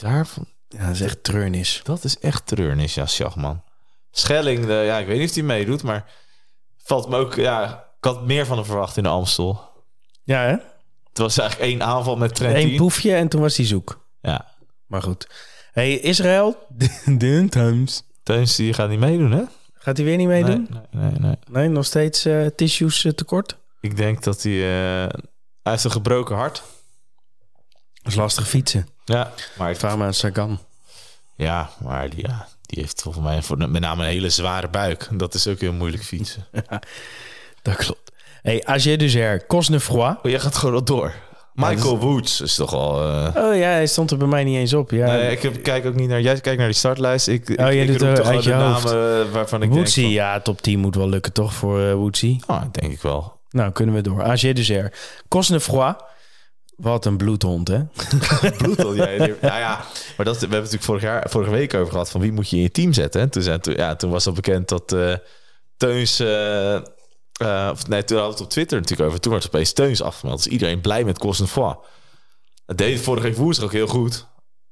[0.02, 0.46] Daarvan.
[0.70, 1.82] Ja, dat is echt treurnis.
[1.84, 3.64] Dat is echt treurnis, ja, Schachman.
[4.20, 6.06] Schelling, eh, ja, ik weet niet of hij meedoet, maar
[6.84, 9.70] valt me ook, ja, ik had meer van hem verwacht in de Amstel.
[10.24, 10.56] Ja, hè?
[11.10, 12.70] Het was eigenlijk één aanval met Trentin.
[12.70, 14.06] Eén poefje en toen was hij zoek.
[14.22, 14.46] Ja,
[14.86, 15.28] Maar goed.
[15.72, 16.56] Hey, Israël,
[17.06, 18.04] de times.
[18.24, 19.44] Teuns die gaat niet meedoen, hè?
[19.74, 20.68] Gaat hij weer niet meedoen?
[20.70, 21.36] Nee, nee, nee, nee.
[21.50, 23.58] Nee, nog steeds eh, tissues eh, tekort.
[23.82, 24.54] Ik denk dat hij...
[24.54, 25.10] eh,
[25.64, 26.64] hij heeft een gebroken hart.
[27.94, 28.88] Dat is lastig fietsen.
[29.06, 30.60] Ja, maar ik, Vraag maar aan Sagan.
[31.36, 35.08] ja, maar die, ja, die heeft volgens mij voor, met name een hele zware buik.
[35.12, 36.46] Dat is ook heel moeilijk fietsen.
[37.62, 38.12] Dat klopt.
[38.42, 40.18] Hey, AG Duzer, Cosnefroid.
[40.24, 41.14] Oh, jij gaat gewoon al door.
[41.54, 43.02] Michael Woods is toch al...
[43.04, 44.92] eh, Oh ja, hij stond er bij mij niet eens op.
[44.92, 46.22] Ja, Nee, ik heb, kijk ook niet naar...
[46.22, 47.28] Jij kijkt naar die startlijst.
[47.28, 48.84] Ik, ik, Oh, jij ik doet er toch uit je de hoofd.
[48.84, 50.14] namen eh, waarvan ik Woodsy, denk...
[50.14, 52.40] ja, top 10 moet wel lukken toch voor eh Woodsy?
[52.46, 53.36] Van, ah, denk ik wel.
[53.52, 54.24] Nou, kunnen we door.
[54.24, 54.94] AG Duzer,
[55.28, 55.96] Cosnefroid.
[56.78, 57.84] Wat een bloedhond, hè?
[58.58, 58.96] Bloed al.
[58.96, 59.18] jij.
[59.18, 59.86] nou ja,
[60.18, 62.10] maar dat, we hebben het natuurlijk vorig jaar, vorige week over gehad...
[62.10, 63.22] van wie moet je in je team zetten.
[63.22, 65.14] En toen, zijn, toen, ja, toen was al bekend dat eh
[65.78, 66.20] Teuns...
[66.20, 69.22] eh, eh, of nee, toen hadden we het op Twitter natuurlijk over.
[69.22, 70.44] Toen werd opeens Teuns afgemeld.
[70.44, 71.78] Dus iedereen blij met Cosnefroid.
[72.66, 74.28] Dat deed het vorige week woensdag ook heel goed.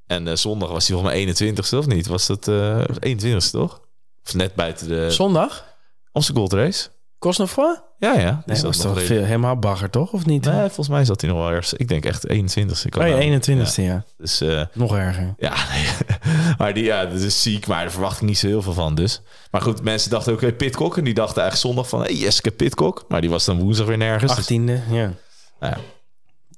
[0.06, 2.08] En zondag was hij volgens mij 21ste of niet?
[2.08, 3.82] Was dat eh 21ste toch?
[4.26, 5.66] Of net buiten de Zondag?
[6.12, 6.90] Amsterdam Gold Race?
[7.20, 7.84] Cosnefroid?
[8.00, 8.32] Ja, ja.
[8.32, 10.12] Nee, Dus dat was nog toch veel, helemaal bagger, toch?
[10.12, 10.46] Of niet?
[10.46, 11.74] Nee, volgens mij zat hij nog wel ergens.
[11.74, 12.86] Ik denk echt 21ste.
[12.86, 13.84] Ik had oh ja, nou- 21ste, ja.
[13.84, 14.04] ja.
[14.18, 15.34] Dus eh, Nog erger.
[15.38, 15.86] ja, nee.
[16.58, 17.68] maar die, ja, dat is ziek.
[17.68, 18.96] Maar daar verwacht ik niet zo heel veel van.
[18.96, 19.22] Dus.
[19.52, 20.98] Maar goed, mensen dachten ook, hey, Pitcock.
[20.98, 23.06] En die dachten eigenlijk zondag van, hey, Jeske Pitcock.
[23.08, 24.36] Maar die was dan woensdag weer nergens.
[24.36, 24.84] Dus, 18e, ja.
[24.90, 25.14] nou
[25.60, 25.82] ja, is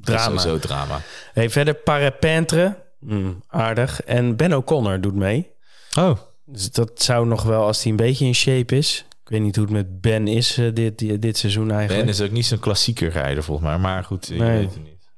[0.01, 0.23] Drama.
[0.23, 1.01] Sowieso drama.
[1.33, 2.85] Hey, verder Parapentre.
[2.99, 4.01] Hmm, aardig.
[4.03, 5.51] En Ben O'Connor doet mee.
[5.97, 9.05] Oh, Dus dat zou nog wel, als hij een beetje in shape is.
[9.27, 12.05] Ik weet niet hoe het met Ben is eh, dit, dit, dit seizoen eigenlijk.
[12.05, 13.77] Ben is ook niet zo'n klassieker rijder volgens mij.
[13.77, 15.09] Maar goed, je weet het niet.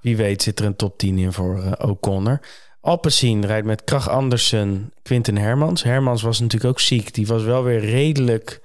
[0.00, 2.40] Wie weet zit er een top 10 in voor eh, O'Connor.
[2.80, 5.82] Alpecin rijdt met Krach Andersen, Quinten Hermans.
[5.82, 7.14] Hermans was natuurlijk ook ziek.
[7.14, 8.60] Die was wel weer redelijk,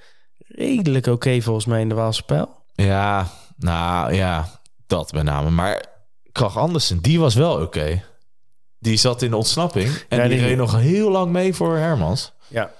[0.47, 2.63] redelijk oké volgens mij in de Waalse Pijl.
[2.73, 4.49] Ja, nou ja,
[4.87, 5.49] dat met name.
[5.49, 5.85] Maar
[6.31, 8.03] Krach Andersen, die was wel oké.
[8.79, 9.87] Die zat in de ontsnapping.
[10.09, 12.33] En Ja, die, die- reed nog heel lang mee voor Hermans.
[12.47, 12.71] Ja.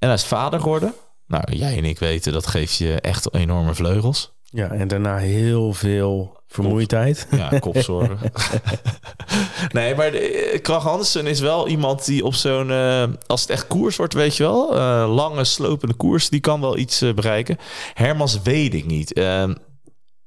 [0.00, 0.94] En hij is vader geworden.
[1.26, 4.32] Nou, jij en ik weten, dat geeft je echt enorme vleugels.
[4.42, 7.26] Ja, en daarna heel veel vermoeidheid.
[7.30, 8.18] Ja, kopzorgen.
[9.72, 12.70] nee, maar de, Krach Andersen is wel iemand die op zo'n...
[12.70, 14.76] eh, als het echt koers wordt, weet je wel...
[14.76, 17.58] eh, lange, slopende koers, die kan wel iets eh, bereiken.
[17.94, 19.12] Hermans weet ik niet.
[19.12, 19.54] Ehm,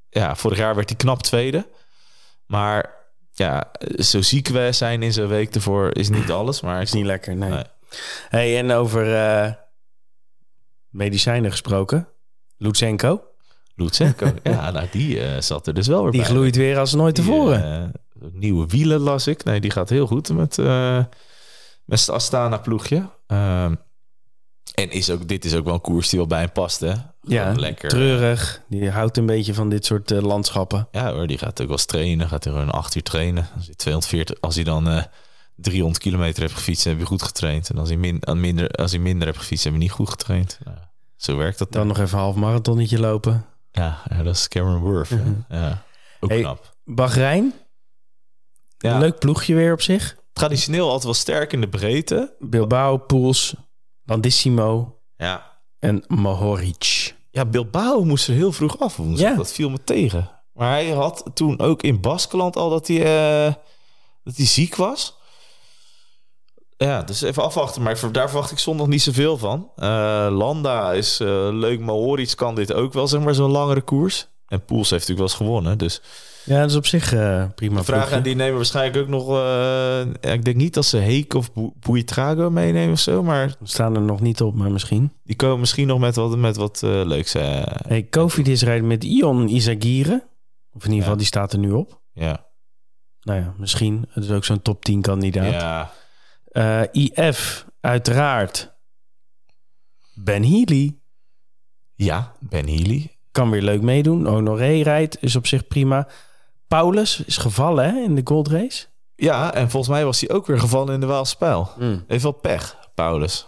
[0.10, 1.68] ja, vorig jaar werd hij knap tweede.
[2.46, 2.90] Maar
[3.32, 6.62] ja, zo ziek we zijn in zo'n week ervoor is niet alles.
[6.62, 7.50] Maar Is niet lekker, nee.
[7.50, 7.64] Nee.
[8.30, 9.52] Hey, en over eh,
[10.90, 12.08] medicijnen gesproken.
[12.58, 13.22] Lutsenko,
[13.76, 16.30] Lutsenko, ja, nou, die eh, zat er dus wel weer die bij.
[16.30, 17.94] gloeit weer als nooit Die, tevoren.
[18.22, 19.44] eh, nieuwe wielen las ik.
[19.44, 20.58] Nee, die gaat heel goed met,
[21.86, 23.10] met het Astana-ploegje.
[23.28, 23.76] Ehm,
[24.74, 26.94] en is ook, dit is ook wel een koers die wel bij hem past, hè?
[27.22, 27.90] ja, lekker.
[27.90, 28.62] treurig.
[28.70, 30.88] Die houdt een beetje van dit soort landschappen.
[30.92, 32.28] Ja hoor, die gaat ook wel eens trainen.
[32.28, 33.48] Gaat er een acht uur trainen.
[33.56, 35.04] Als hij 240, als hij dan
[35.56, 37.70] 300 kilometer heeft gefietst, heb je goed getraind.
[37.70, 40.60] En als min, aan minder, als hij minder heeft gefietst, heb je niet goed getraind.
[40.64, 40.78] Nou,
[41.16, 41.88] zo werkt dat Dan dan.
[41.98, 43.46] nog even een half marathonnetje lopen.
[43.72, 45.10] Ja, ja, dat is Cameron Worth.
[45.10, 45.22] hè.
[45.50, 45.84] Ja,
[46.20, 46.76] ook Hey, knap.
[46.86, 47.54] Bahrein,
[48.78, 50.16] Ja, leuk ploegje weer op zich.
[50.34, 52.36] Traditioneel altijd wel sterk in de breedte.
[52.40, 53.54] Bilbao, Pools,
[54.04, 57.16] Landissimo Ja, en Mohoric.
[57.32, 59.30] Ja, Bilbao moest er heel vroeg af woensdag.
[59.30, 59.36] Ja.
[59.36, 60.30] Dat viel me tegen.
[60.54, 62.98] Maar hij had toen ook in Baskeland al dat hij,
[63.48, 63.54] eh,
[64.24, 65.18] dat hij ziek was.
[66.78, 67.82] Ja, dus even afwachten.
[67.82, 69.70] Maar daar verwacht ik zondag niet zoveel van.
[69.76, 71.80] Eh, Landa is eh, leuk.
[71.80, 74.28] Mohoric kan dit ook wel, zeg maar, zo'n langere koers.
[74.48, 75.78] En Poels heeft natuurlijk wel eens gewonnen.
[75.78, 76.02] Dus
[76.46, 77.80] Ja, dat is op zich eh, prima.
[77.80, 78.16] de ploegje.
[78.16, 79.28] en die nemen waarschijnlijk ook nog...
[80.22, 83.24] ik denk niet dat ze Heek of Bu- Buitrago meenemen of zo.
[83.24, 85.12] Maar We staan er nog niet op, maar misschien.
[85.24, 87.34] die komen misschien nog met wat, met wat leuks.
[87.34, 90.28] Hey, Kofidis rijdt met Ion Izagirre.
[90.74, 91.18] Of in ieder geval, Ja.
[91.18, 92.02] die staat er nu op.
[92.14, 92.46] ja.
[93.22, 94.06] Nou ja, misschien.
[94.10, 95.52] Het is ook zo'n top 10 kandidaat.
[95.54, 95.92] ja.
[96.54, 98.74] Eh, IF, uiteraard.
[100.14, 100.98] Ben Healy
[101.96, 103.18] Ja, Ben Healy.
[103.32, 104.26] kan weer leuk meedoen.
[104.28, 106.08] Honoré rijdt, is op zich prima.
[106.68, 108.86] Paulus is gevallen hè, in de Gold Race.
[109.16, 111.70] Ja, en volgens mij was hij ook weer gevallen in de Waalspijl.
[112.08, 113.48] Heeft wel pech, Paulus.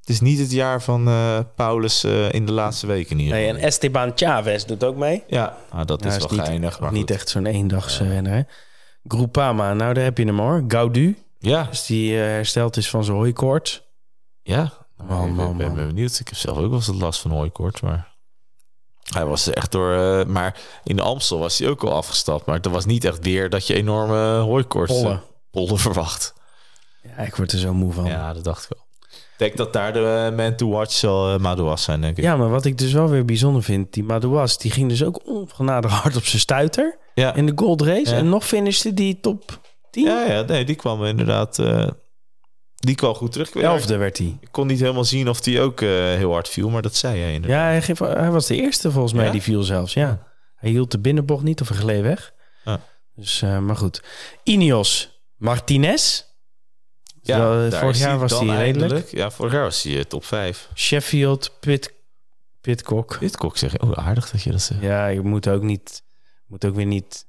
[0.00, 3.30] Het is niet het jaar van eh, Paulus eh, in de laatste weken hier.
[3.30, 5.22] Nee, en Esteban Chavez doet ook mee.
[5.26, 6.80] Ja, ah, dat Ja, is is wel niet- geinig.
[6.80, 7.10] Maar Niet goed.
[7.10, 8.32] echt zo'n eendagse renner.
[8.32, 8.42] Hè?
[9.06, 10.64] Groupama, nou daar heb je hem hoor.
[10.68, 13.82] Gaudu, Ja, als die eh, hersteld is van zijn hooikoorts.
[14.42, 14.72] ja.
[14.96, 15.86] Man, ik man, ben, ben man.
[15.86, 16.18] benieuwd.
[16.20, 18.12] Ik heb zelf ook wel eens last van hooikoorts, maar...
[19.12, 19.92] Hij was echt door...
[19.92, 22.46] eh, maar in de Amstel was hij ook al afgestapt.
[22.46, 24.92] Maar er was niet echt weer dat je enorme hooikoorts...
[24.92, 25.22] Pollen.
[25.50, 26.34] pollen verwacht.
[27.02, 28.04] Ja, ik word er zo moe van.
[28.04, 28.10] Ja.
[28.10, 28.82] Ja, dat dacht ik wel.
[29.10, 32.24] Ik denk dat daar de eh, man to watch zal uh, Madouas zijn, denk ik.
[32.24, 35.90] maar wat ik dus wel weer bijzonder vind, die Madouas, die ging dus ook ongenadig
[35.90, 37.34] hard op zijn stuiter ja.
[37.34, 38.10] in de Gold Race.
[38.10, 38.16] Ja.
[38.16, 39.60] En nog finishte die top
[39.94, 40.04] 10.
[40.04, 41.58] Ja, ja, nee, die kwam inderdaad.
[41.58, 41.88] eh,
[42.74, 43.50] die kwam goed terug.
[43.54, 44.36] Elfde werd hij.
[44.40, 47.20] Ik kon niet helemaal zien of die ook eh, heel hard viel, maar dat zei
[47.20, 47.60] hij inderdaad.
[47.60, 49.30] Ja, hij, geef- hij was de eerste volgens mij Ja?
[49.32, 49.94] die viel zelfs.
[49.94, 50.26] Ja.
[50.54, 52.32] Hij hield de binnenbocht niet of hij gleed weg.
[52.64, 52.80] Ja.
[53.14, 54.02] Dus, eh, maar goed.
[54.42, 56.22] Ineos Martinez.
[57.22, 58.62] Daar vorig is jaar was hij redelijk.
[58.62, 59.10] eindelijk.
[59.10, 60.68] Ja, vorig jaar was hij top 5.
[60.74, 61.92] Sheffield, Pit,
[62.60, 63.16] Pitcock.
[63.20, 64.80] Dit kok zeg oh aardig dat je dat zegt.
[64.80, 66.02] Ja, je moet ook niet,
[66.46, 67.26] moet ook weer niet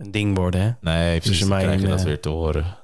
[0.00, 0.60] een ding worden.
[0.60, 0.70] Hè?
[0.90, 1.24] Nee, precies.
[1.38, 2.76] Tussen Dan mij krijg je en, dat eh, weer te horen.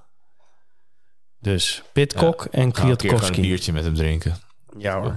[1.40, 3.40] Dus Pitcock en een keer gewoon een Kwiatkowski.
[3.40, 4.36] biertje met hem drinken.
[4.78, 5.16] Ja hoor.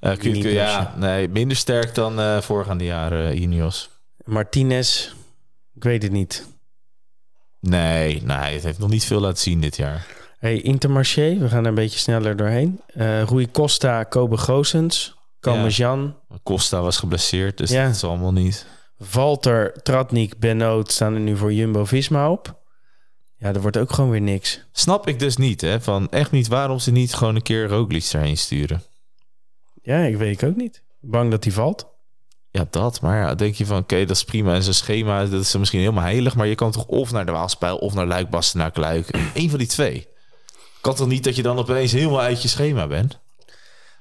[0.00, 3.90] Eh, Niet Kwiat- ja, nee, minder sterk dan eh voorgaande jaren, eh, Ineos.
[4.24, 5.12] Martinez,
[5.74, 6.46] ik weet het niet.
[7.60, 10.06] Nee, nee, het heeft nog niet veel laten zien dit jaar.
[10.38, 12.80] Hey, Intermarché, we gaan er een beetje sneller doorheen.
[12.86, 16.14] Eh Rui Costa, Kobe Goossens, Komen Ja.
[16.42, 17.84] Costa was geblesseerd, dus Ja.
[17.86, 18.66] dat is allemaal niet.
[19.12, 22.62] Walter, Tratnik, Benoot staan er nu voor Jumbo-Visma op.
[23.36, 24.60] Ja, er wordt ook gewoon weer niks.
[24.72, 25.80] Snap ik dus niet, hè?
[25.80, 28.82] Van echt niet waarom ze niet gewoon een keer Roglic daarheen sturen.
[29.82, 30.82] Ja, ik weet ik ook niet.
[31.00, 31.92] Bang dat hij valt.
[32.50, 33.00] Ja, dat.
[33.00, 34.54] Maar ja, denk je van, oké, dat is prima.
[34.54, 36.36] En zijn schema, dat is misschien helemaal heilig.
[36.36, 39.08] Maar je kan toch of naar de Waalspijl of naar Luik, Bastenaak, Luik.
[39.34, 40.08] Eén van die twee.
[40.80, 43.20] Kan toch niet dat je dan opeens helemaal uit je schema bent?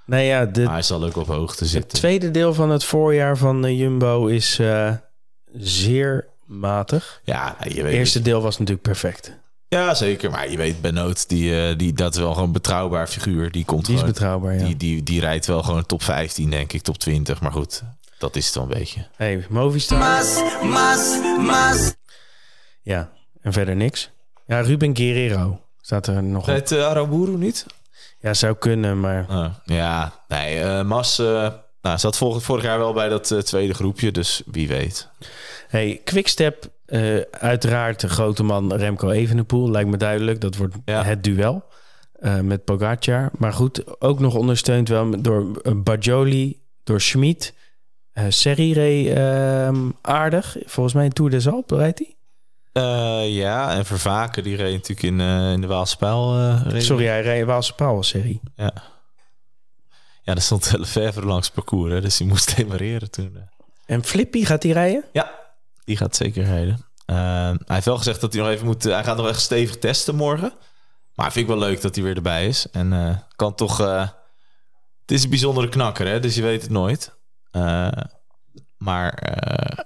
[0.06, 1.98] Nou ja, de, Maar hij zal ook op hoogte het zitten.
[1.98, 4.92] tweede deel van het voorjaar van eh, Jumbo is eh,
[5.54, 7.22] zeer matig.
[7.24, 9.42] Ja, nou, je Het weet eerste deel was natuurlijk perfect.
[9.68, 10.32] Ja, zeker.
[10.32, 13.52] Maar je weet, Benoot, die, eh, die, dat is wel gewoon een betrouwbaar figuur.
[13.52, 14.66] Die komt Die is betrouwbaar, ja.
[14.66, 17.42] die, die, die rijdt wel gewoon top 15, denk ik, top 20.
[17.42, 17.84] Maar goed,
[18.18, 19.08] dat is het wel een beetje.
[19.16, 20.00] Hey, Movistar.
[20.00, 21.96] Mas, mas, mas.
[22.82, 24.12] Ja, en verder niks.
[24.46, 26.54] Ja, Ruben Guerrero staat er nog op.
[26.54, 27.66] Het uh, Aramburu niet?
[28.24, 29.26] Ja, zou kunnen, maar
[29.66, 31.52] ja, nee, eh, Mas eh,
[31.82, 35.10] nou, zat vorig, vorig jaar wel bij dat eh, tweede groepje, dus wie weet.
[35.68, 36.70] hey, Quickstep,
[37.32, 40.42] uiteraard de grote man Remco Evenepoel, lijkt me duidelijk.
[40.42, 41.04] Dat wordt Ja.
[41.04, 41.64] het duel
[42.42, 43.30] met Pogacar.
[43.38, 45.46] Maar goed, ook nog ondersteund wel door
[45.76, 47.54] Bajoli, door Schmid.
[48.28, 50.58] Serri reed ehm, aardig.
[50.66, 52.16] Volgens mij in Tour des Alpes rijdt hij.
[52.74, 56.38] Eh, ja, en Vervaken, die reed natuurlijk in, eh, in de Waalspijl.
[56.38, 58.40] eh, reed- Sorry, hij reed Waalse Paul, Serri.
[58.56, 58.74] Ja.
[60.24, 63.36] ja, daar stond Lefevre langs het parcours, hè, dus die moest demareren toen.
[63.36, 63.42] eh.
[63.86, 65.04] En Flippy, gaat hij rijden?
[65.12, 65.32] Ja,
[65.84, 66.86] die gaat zeker rijden.
[67.06, 67.16] Eh,
[67.50, 68.84] hij heeft wel gezegd dat hij nog even moet...
[68.84, 70.54] hij gaat nog echt stevig testen morgen.
[71.16, 72.70] Maar vind ik wel leuk dat hij weer erbij is.
[72.72, 73.80] En eh, kan toch...
[73.80, 74.00] eh,
[75.02, 76.20] het is een bijzondere knakker, hè?
[76.20, 77.16] Dus je weet het nooit.
[77.52, 77.88] Eh,
[78.78, 79.84] maar eh,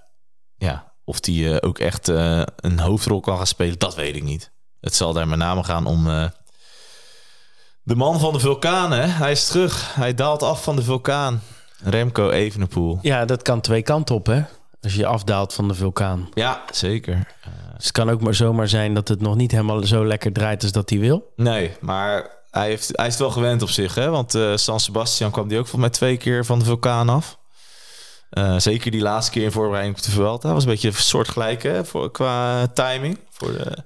[0.58, 4.24] ja, of hij eh, ook echt eh, een hoofdrol kan gaan spelen, dat weet ik
[4.24, 4.52] niet.
[4.82, 6.10] Het zal daar met name gaan om...
[6.10, 6.26] eh,
[7.84, 9.06] de man van de vulkaan, hè?
[9.06, 9.96] Hij is terug.
[9.96, 11.42] Hij daalt af van de vulkaan.
[11.84, 13.00] Remco Evenepoel.
[13.02, 14.42] Ja, dat kan twee kanten op, hè?
[14.82, 16.30] Als je afdaalt van de vulkaan.
[16.34, 17.34] Ja, zeker.
[17.76, 20.64] Dus het kan ook maar zomaar zijn dat het nog niet helemaal zo lekker draait
[20.64, 21.34] als dat hij wil.
[21.36, 23.96] Nee, maar hij, heeft, hij is het wel gewend op zich.
[23.96, 24.10] Hè?
[24.10, 27.37] Want San Sebastian kwam die ook volgens mij twee keer van de vulkaan af.
[28.30, 30.54] Eh, zeker die laatste keer in voorbereiding op de Vuelta.
[30.54, 31.86] was een beetje soortgelijk hè?
[31.86, 33.18] Voor, qua timing.
[33.30, 33.78] Voor de,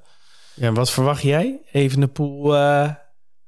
[0.53, 1.59] Ja, en wat verwacht jij?
[1.71, 2.89] Even de pool eh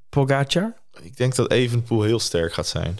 [0.10, 0.74] Pogacar?
[1.02, 2.98] ik denk dat Evenpoel heel sterk gaat zijn.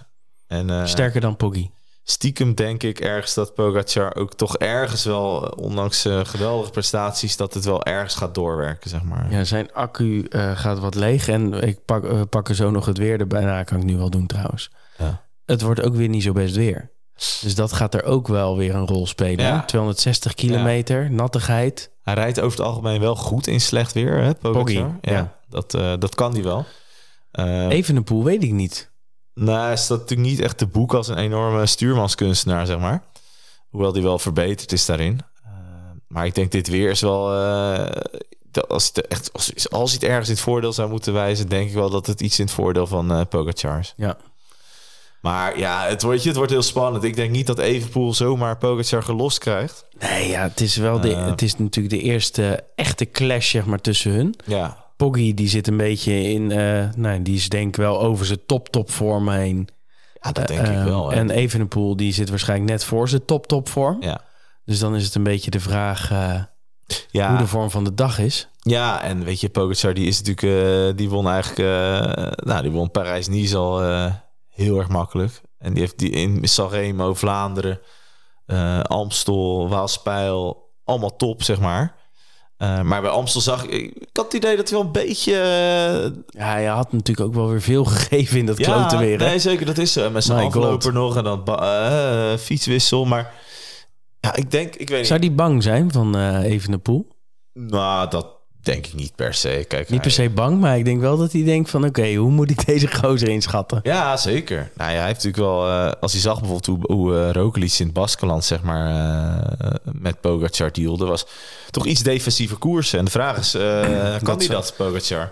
[0.48, 1.72] En eh, Sterker dan Poggi.
[2.04, 7.54] stiekem denk ik ergens dat Pogacar ook toch ergens wel, ondanks eh, geweldige prestaties, dat
[7.54, 9.32] het wel ergens gaat doorwerken, zeg maar.
[9.32, 11.28] Ja, zijn accu eh, gaat wat leeg.
[11.28, 13.44] En ik pak, pak er zo nog het weer erbij.
[13.44, 14.72] Nou, kan ik nu wel doen trouwens.
[14.98, 15.26] Ja.
[15.46, 16.92] Het wordt ook weer niet zo best weer.
[17.42, 19.46] Dus dat gaat er ook wel weer een rol spelen.
[19.46, 19.64] Ja.
[19.66, 21.92] 260 kilometer, nattigheid.
[22.02, 24.34] Hij rijdt over het algemeen wel goed in slecht weer, hè?
[24.34, 24.98] Poggi, ja.
[25.02, 25.38] ja.
[25.50, 26.66] Dat, eh, dat kan hij wel.
[27.32, 28.92] Eh, Even een poel, weet ik niet.
[29.34, 33.04] Nou, hij staat natuurlijk niet echt te boek als een enorme stuurmanskunstenaar, zeg maar.
[33.70, 35.20] Hoewel die wel verbeterd is daarin.
[35.44, 35.52] Eh,
[36.08, 37.28] maar ik denk dit weer is wel...
[38.52, 41.50] dat als, het echt, als, als hij het ergens in het voordeel zou moeten wijzen...
[41.50, 43.94] denk ik wel dat het iets in het voordeel van eh Pogacar is.
[43.98, 44.18] Ja.
[45.24, 47.04] Maar ja, het wordt, het wordt heel spannend.
[47.04, 49.86] Ik denk niet dat Evenpoel zomaar Pogacar gelost krijgt.
[50.00, 51.26] Nee, ja, het is wel de, Eh.
[51.26, 54.36] het is natuurlijk de eerste echte clash zeg maar, tussen hun.
[54.46, 56.48] Ja, Poggi die zit een beetje in,
[56.96, 59.68] nou, die is denk ik wel over zijn top top vorm heen.
[60.22, 61.10] ja dat denk Eh, ik wel.
[61.10, 61.16] hè.
[61.16, 63.98] En Evenepoel die zit waarschijnlijk net voor zijn top top vorm.
[64.02, 64.22] ja.
[64.66, 66.10] Dus dan is het een beetje de vraag
[67.12, 68.48] Ja, hoe de vorm van de dag is.
[68.62, 71.70] Ja, en weet je, Pogacar die is natuurlijk, die won eigenlijk,
[72.46, 74.14] nou, die won Parijs-Nice al eh,
[74.54, 75.42] heel erg makkelijk.
[75.58, 77.80] En die heeft die in Sanremo, Vlaanderen,
[78.46, 81.96] eh, Amstel, Waalspijl, allemaal top, zeg maar.
[82.58, 85.32] Eh, maar bij Amstel zag ik, ik had het idee dat hij wel een beetje...
[85.34, 89.20] eh, Ja, hij had natuurlijk ook wel weer veel gegeven in dat ja, kloten weer.
[89.20, 89.26] hè?
[89.26, 90.10] nee, zeker, dat is zo.
[90.10, 91.44] Met zijn afloper nog en dan
[92.40, 93.06] fietswissel.
[93.06, 93.34] Maar
[94.20, 95.08] ja, ik denk, ik weet niet.
[95.08, 97.08] Zou die bang zijn van eh Evenepoel?
[97.54, 98.33] Nou, dat
[98.64, 99.66] denk ik niet per se.
[99.68, 101.86] Kijk, Niet per se bang, maar ik denk wel dat hij denkt van...
[101.86, 103.80] oké, hoe moet ik deze gozer inschatten?
[103.84, 104.72] Ja, zeker.
[104.76, 105.68] Nou ja, hij heeft natuurlijk wel...
[105.70, 108.88] eh, als hij zag bijvoorbeeld hoe, hoe Roglic in het Baskeland, zeg maar,
[109.60, 111.26] eh, met Pogacar dealde, was
[111.70, 113.00] toch iets defensiever koersen.
[113.00, 113.52] En de vraag is,
[114.24, 115.32] kan hij dat, Pogacar?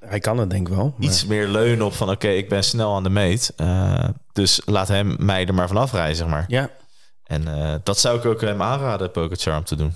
[0.00, 0.94] Hij kan het denk ik wel.
[0.96, 3.52] maar- Iets meer leunen op van, oké, ik ben snel aan de meet.
[4.32, 6.44] dus laat hem mij er maar vanaf rijden, zeg maar.
[6.48, 6.70] Ja.
[7.24, 7.44] En
[7.84, 9.94] dat zou ik ook hem aanraden, Pogacar, om te doen.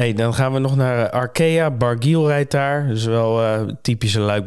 [0.00, 1.70] Hey, dan gaan we nog naar eh, Arkea.
[1.70, 2.86] Bargiel rijdt daar.
[2.86, 4.44] Dus wel eh, typische luik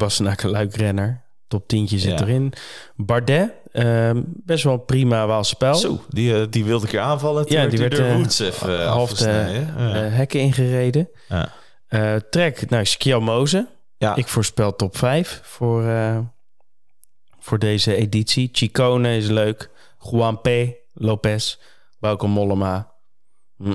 [0.49, 2.25] luik renner Top 10 zit Ja.
[2.25, 2.53] erin.
[2.95, 5.75] Bardet, ehm, best wel prima Waalspel.
[5.75, 7.45] Zo, die, eh, die wilde ik keer aanvallen.
[7.47, 9.25] Ja, die werd eh, Woods even half de.
[9.77, 9.93] Ja.
[9.93, 11.09] hekken ingereden.
[11.27, 12.19] Ja.
[12.29, 13.67] Trek, nou, Skjelmoze.
[13.97, 14.15] Ja.
[14.15, 15.83] Ik voorspel top 5 voor,
[17.39, 18.49] voor deze editie.
[18.51, 19.69] Chicone is leuk.
[19.99, 20.49] Juan P.
[20.93, 21.57] Lopez.
[21.99, 22.91] Bauke Mollema.
[23.57, 23.73] Hm.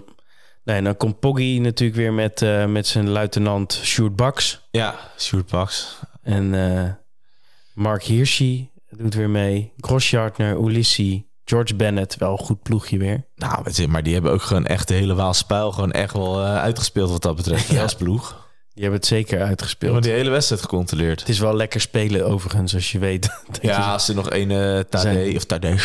[0.68, 4.68] Nee, en dan komt Poggi natuurlijk weer met, eh, met zijn luitenant Sjoerd Baks.
[4.70, 5.98] ja, Sjoerd Pax.
[6.22, 6.90] En eh,
[7.74, 9.72] Mark Hirschi doet weer mee.
[9.76, 12.16] Grosjartner, Ulissi, George Bennett.
[12.16, 13.26] Wel een goed ploegje weer.
[13.34, 17.10] Nou, maar die hebben ook gewoon echt de hele Waalspijl gewoon echt wel eh, uitgespeeld
[17.10, 17.68] wat dat betreft.
[17.72, 17.82] Ja.
[17.82, 18.46] Als ploeg.
[18.74, 19.92] Die hebben het zeker uitgespeeld.
[19.92, 21.20] hebben die hele wedstrijd gecontroleerd.
[21.20, 23.22] Het is wel lekker spelen overigens, als je weet.
[23.46, 25.78] dat je- Ja, als er nog een uh, Tadej of Tadej,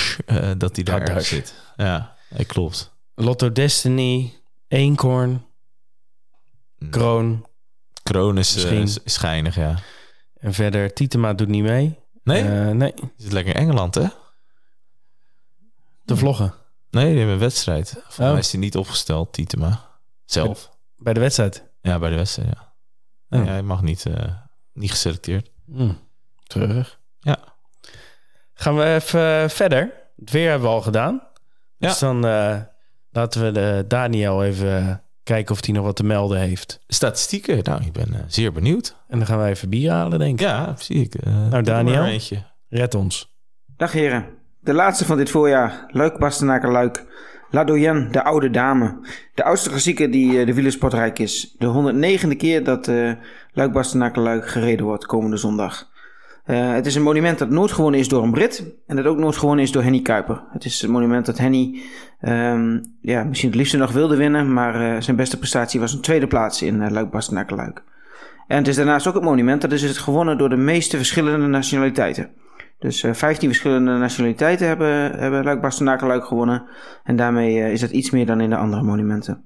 [0.57, 1.53] dat die daar zit.
[1.75, 2.15] Ja,
[2.47, 2.91] klopt.
[3.15, 4.34] Lotto Destiny,
[4.74, 5.45] Eenkorn,
[6.89, 7.45] Kroon.
[8.03, 9.76] Kroon is, eh, is schijnig, ja.
[10.38, 11.99] En verder, Tietema doet niet mee.
[12.24, 14.07] Nee, Eh, nee, zit lekker in Engeland, hè?
[16.05, 16.53] te vloggen.
[16.89, 17.89] Nee, die hebben een wedstrijd.
[17.91, 18.30] Volgens Oh.
[18.30, 19.86] mij is hij niet opgesteld, Tietema.
[20.26, 20.69] Zelf.
[20.97, 21.69] Bij de wedstrijd.
[21.82, 22.74] Ja, bij de wedstrijd, ja.
[23.30, 23.47] Nee, Oh.
[23.47, 24.36] hij mag niet, eh,
[24.74, 25.49] niet geselecteerd.
[25.65, 25.93] Hm,
[26.43, 26.99] treurig.
[27.19, 27.38] Ja.
[28.53, 29.93] Gaan we even verder.
[30.15, 31.28] Het weer hebben we al gedaan.
[31.78, 32.07] Dus Ja.
[32.13, 32.26] dan
[33.14, 36.80] laten we de Daniel even eh, kijken of hij nog wat te melden heeft.
[36.88, 38.95] Statistieken, nou, ik ben eh, zeer benieuwd.
[39.07, 40.47] En dan gaan wij even bier halen, denk ik.
[40.47, 41.16] Ja, zie ik.
[41.16, 42.20] eh, er Daniel.
[42.70, 43.36] Red ons.
[43.78, 44.26] Dag heren.
[44.59, 45.86] De laatste van dit voorjaar.
[45.88, 47.05] Luik Bastenaken Luik.
[47.49, 49.07] La Doyenne, de oude dame.
[49.34, 51.55] De oudste klassieker die de wielersportrijk is.
[51.57, 51.93] De
[52.28, 53.11] 109e keer dat eh
[53.51, 55.91] Luik Bastenaken Luik gereden wordt komende zondag.
[56.43, 58.75] Eh, het is een monument dat nooit gewonnen is door een Brit.
[58.87, 60.43] En dat ook nooit gewonnen is door Henny Kuiper.
[60.51, 61.81] Het is een monument dat Henny
[62.19, 64.53] ehm, ja, misschien het liefste nog wilde winnen.
[64.53, 67.83] Maar eh, zijn beste prestatie was een tweede plaats in eh, Luik Bastenaken Luik.
[68.47, 72.31] En het is daarnaast ook het monument dat is gewonnen door de meeste verschillende nationaliteiten.
[72.83, 76.63] Dus eh 15 verschillende nationaliteiten hebben, hebben Luik Bastenaken Luik gewonnen.
[77.03, 79.45] En daarmee eh, is dat iets meer dan in de andere monumenten.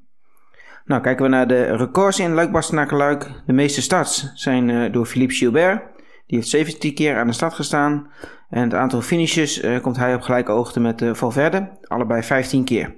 [0.86, 3.32] Nou, kijken we naar de records in Luik Bastenaken Luik.
[3.46, 5.82] De meeste starts zijn eh, door Philippe Gilbert.
[6.28, 8.08] Die heeft 17 keer aan de start gestaan.
[8.50, 11.70] En het aantal finishes eh, komt hij op gelijke hoogte met eh, Valverde.
[11.82, 12.96] Allebei 15 keer.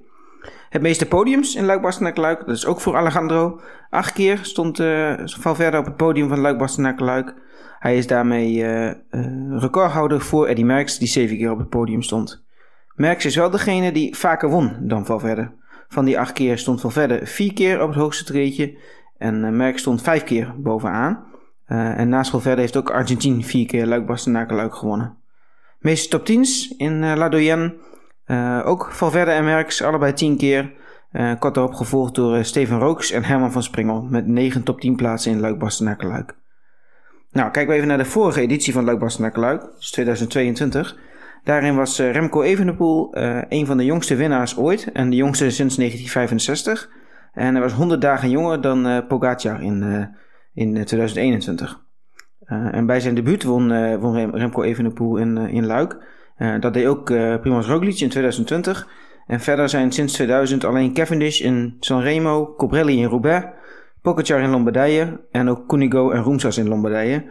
[0.69, 2.39] Het meeste podiums in Luik Bastenaken Luik.
[2.45, 3.61] Dat is ook voor Alejandro.
[3.89, 7.33] Acht keer stond eh, Valverde op het podium van Luik Bastenaken Luik.
[7.79, 8.65] Hij is daarmee
[9.49, 12.43] recordhouder voor Eddy Merckx, die zeven keer op het podium stond.
[12.95, 15.51] Merckx is wel degene die vaker won dan Valverde.
[15.87, 18.77] Van die acht keer stond Valverde vier keer op het hoogste treedje
[19.17, 21.23] en uh, Merckx stond vijf keer bovenaan.
[21.69, 25.17] Uh, en naast Valverde heeft ook Argentin vier keer Luik Luik gewonnen.
[25.79, 27.75] Meeste top 10's in uh, La Doyenne.
[28.25, 30.73] Uh, ook Valverde en Merckx, allebei 10 keer.
[31.39, 34.01] Kort daarop gevolgd door Steven Rooks en Herman van Springel.
[34.01, 36.35] Met 9 top 10 plaatsen in Luik Luik.
[37.31, 39.61] Nou, kijken we even naar de vorige editie van Luik Bastenaken Luik.
[39.77, 40.97] Dus 2022.
[41.43, 43.17] Daarin was Remco Evenepoel
[43.49, 44.91] een van de jongste winnaars ooit.
[44.91, 46.89] En de jongste sinds 1965.
[47.33, 50.09] En hij was 100 dagen jonger dan Pogacar in,
[50.53, 51.81] in 2021.
[52.45, 55.97] Uh, en bij zijn debuut won, uh, won Remco Evenepoel in, in Luik.
[56.59, 57.05] dat deed ook
[57.41, 58.87] Primoz Roglic in 2020.
[59.27, 63.47] En verder zijn sinds 2000 alleen Cavendish in Sanremo, Cobrelli in Roubaix,
[64.01, 67.25] Pogacar in Lombardije en ook Cunigo en Roemsas in Lombardije,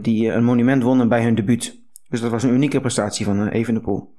[0.00, 1.82] die een monument wonnen bij hun debuut.
[2.08, 4.13] Dus dat was een unieke prestatie van Evenepoel.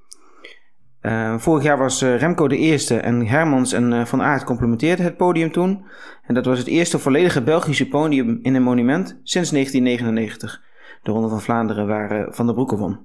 [1.06, 5.04] Uh, vorig jaar was uh, Remco de eerste en Hermans en uh, Van Aert complementeerden
[5.04, 5.86] het podium toen.
[6.22, 10.62] En dat was het eerste volledige Belgische podium in een monument sinds 1999.
[11.02, 12.98] De Ronde van Vlaanderen waar Van der Broeke won.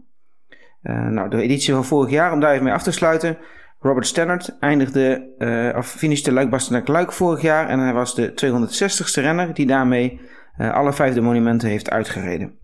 [0.81, 3.37] nou, de editie van vorig jaar, om daar even mee af te sluiten.
[3.79, 7.67] Robert Stannard eindigde, of finishte Luik naar Luik vorig jaar.
[7.67, 10.19] En hij was de 260ste renner die daarmee
[10.57, 12.59] alle vijf de monumenten heeft uitgereden.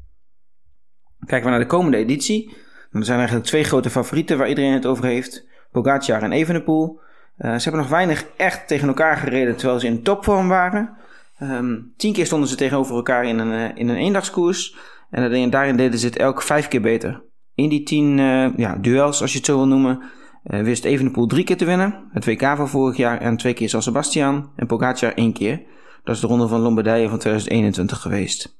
[1.25, 2.65] Kijken we naar de komende editie.
[2.97, 5.45] Er zijn eigenlijk twee grote favorieten waar iedereen het over heeft.
[5.71, 6.99] Pogacar en Evenepoel.
[7.37, 10.97] Uh, ze hebben nog weinig echt tegen elkaar gereden terwijl ze in topvorm waren.
[11.41, 14.75] Um, tien keer stonden ze tegenover elkaar in een, uh, in een eendagskoers.
[15.09, 17.23] En daarin deden ze het elk vijf keer beter.
[17.55, 20.01] In die tien uh, ja, duels, als je het zo wil noemen,
[20.43, 22.09] wist Evenepoel drie keer te winnen.
[22.11, 24.49] Het WK van vorig jaar en twee keer San Sebastian.
[24.55, 25.61] En Pogacar één keer.
[26.03, 28.57] Dat is de ronde van Lombardije van 2021 geweest.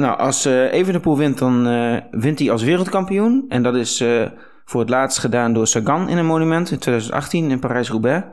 [0.00, 3.44] Nou, als uh, Evenepoel wint, dan uh, wint hij als wereldkampioen.
[3.48, 4.26] En dat is uh,
[4.64, 8.26] voor het laatst gedaan door Sagan in een monument in 2018 in Parijs-Roubaix.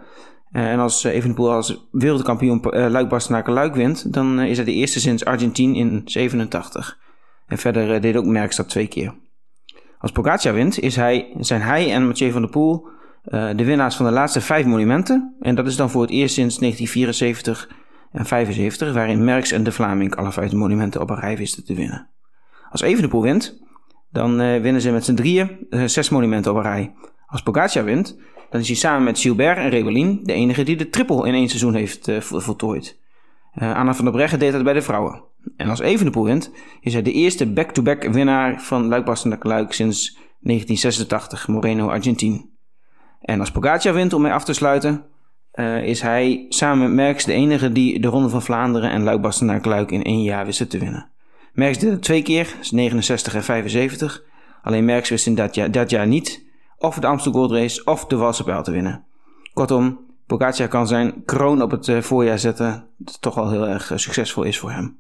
[0.52, 5.80] en als Evenepoel als wereldkampioen Luik Luik wint, dan is hij de eerste sinds Argentinië
[5.80, 6.98] in 87.
[7.48, 9.14] En verder deed ook Merckx dat twee keer.
[10.00, 12.88] Als Pogacar wint, is hij, zijn hij en Mathieu van der Poel
[13.56, 15.36] de winnaars van de laatste vijf monumenten.
[15.40, 17.70] En dat is dan voor het eerst sinds 1974
[18.12, 21.74] en 75, waarin Merckx en de Vlaming alle vijf monumenten op een rij wisten te
[21.74, 22.10] winnen.
[22.72, 23.62] Als Evenepoel wint,
[24.12, 26.94] dan uh, winnen ze met z'n drieën uh, zes monumenten op een rij.
[27.26, 28.18] Als Pogacar wint,
[28.50, 31.48] dan is hij samen met Gilbert en Rebellin de enige die de triple in één
[31.48, 32.98] seizoen heeft uh, voltooid.
[33.54, 35.24] Anna van der Breggen deed dat bij de vrouwen.
[35.58, 36.52] En als Evenepoel wint,
[36.82, 42.50] is hij de eerste back-to-back winnaar van Luik Luik sinds 1986, Moreno Argentin.
[43.22, 45.06] En als Pogacar wint, om mee af te sluiten,
[45.60, 49.22] uh, is hij samen met Merckx de enige die de Ronde van Vlaanderen en Luik
[49.22, 51.10] Bastenaak Luik in één jaar wist te winnen.
[51.54, 54.24] Merckx deed het twee keer, 69 en 75.
[54.64, 56.48] Alleen Merckx wist in dat jaar, dat jaar niet
[56.78, 59.06] of de Amstel Gold Race of de Walse te winnen.
[59.54, 63.92] Kortom, Pogacar kan zijn kroon op het uh, voorjaar zetten, dat toch wel heel erg
[63.92, 65.00] uh, succesvol is voor hem.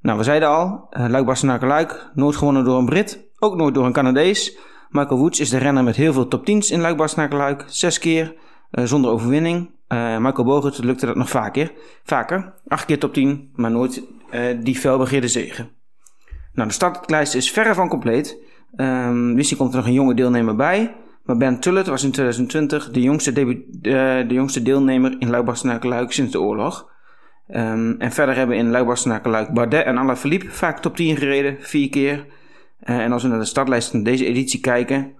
[0.00, 3.86] Nou, we zeiden al, Luik Bastenaak Luik, nooit gewonnen door een Brit, ook nooit door
[3.86, 4.56] een Canadees.
[4.88, 7.98] Michael Woods is de renner met heel veel top 10's in Luik Bastenaak Luik, zes
[7.98, 8.34] keer.
[8.70, 9.70] Uh, zonder overwinning.
[9.88, 11.72] Uh, Michael Bogert lukte dat nog vaker.
[12.04, 12.54] vaker.
[12.68, 14.02] Acht keer top 10, maar nooit
[14.34, 15.70] uh, die felbegeerde zegen.
[16.52, 18.38] Nou, de startlijst is verre van compleet.
[18.76, 20.96] Um, misschien komt er nog een jonge deelnemer bij.
[21.24, 26.40] Maar Ben Tullet was in 2020 de jongste, de jongste deelnemer in Luik-Bastenaken-Luik sinds de
[26.40, 26.90] oorlog.
[27.48, 32.26] Um, en verder hebben in Luik-Bastenaken-Luik Bardet en Alaphilippe vaak top 10 gereden, vier keer.
[32.80, 35.14] en als we naar de startlijst van deze editie kijken,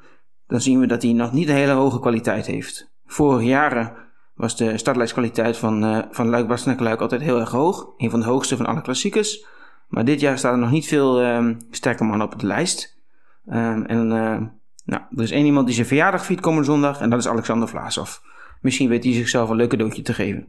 [0.46, 2.89] dan zien we dat hij nog niet een hele hoge kwaliteit heeft.
[3.12, 3.92] Vorig jaren
[4.34, 7.92] was de startlijstkwaliteit van, uh, van Luik altijd heel erg hoog.
[7.96, 9.46] Een van de hoogste van alle klassiekers.
[9.88, 12.98] Maar dit jaar staan er nog niet veel um, sterke mannen op de lijst.
[13.46, 14.38] Um, en uh,
[14.84, 17.00] nou, er is één iemand die zijn verjaardag viert komende zondag.
[17.00, 18.16] En dat is Alexander Vlaasov.
[18.61, 20.48] Misschien weet hij zichzelf een leuk cadeautje te geven.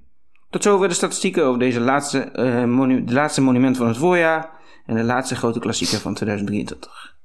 [0.49, 4.49] Tot zover de statistieken over deze laatste, uh, de laatste monument van het voorjaar.
[4.85, 7.15] En de laatste grote klassieker van 2023.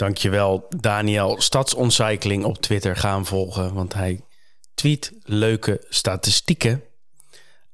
[0.00, 1.40] Dankjewel, Daniel.
[1.40, 4.24] Stadsontcycling op Twitter gaan volgen, want hij
[4.74, 6.82] tweet leuke statistieken.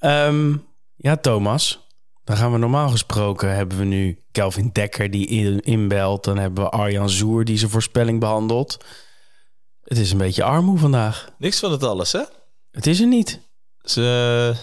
[0.00, 0.66] Um,
[0.96, 1.88] ja, Thomas,
[2.24, 6.24] dan gaan we normaal gesproken hebben we nu Kelvin Dekker die inbelt.
[6.24, 8.84] Dan hebben we Arjan Zoer die zijn voorspelling behandelt.
[9.82, 11.28] Het is een beetje armoe vandaag.
[11.38, 12.22] Niks van het alles, hè?
[12.70, 13.40] Het is er niet.
[13.80, 14.54] Ze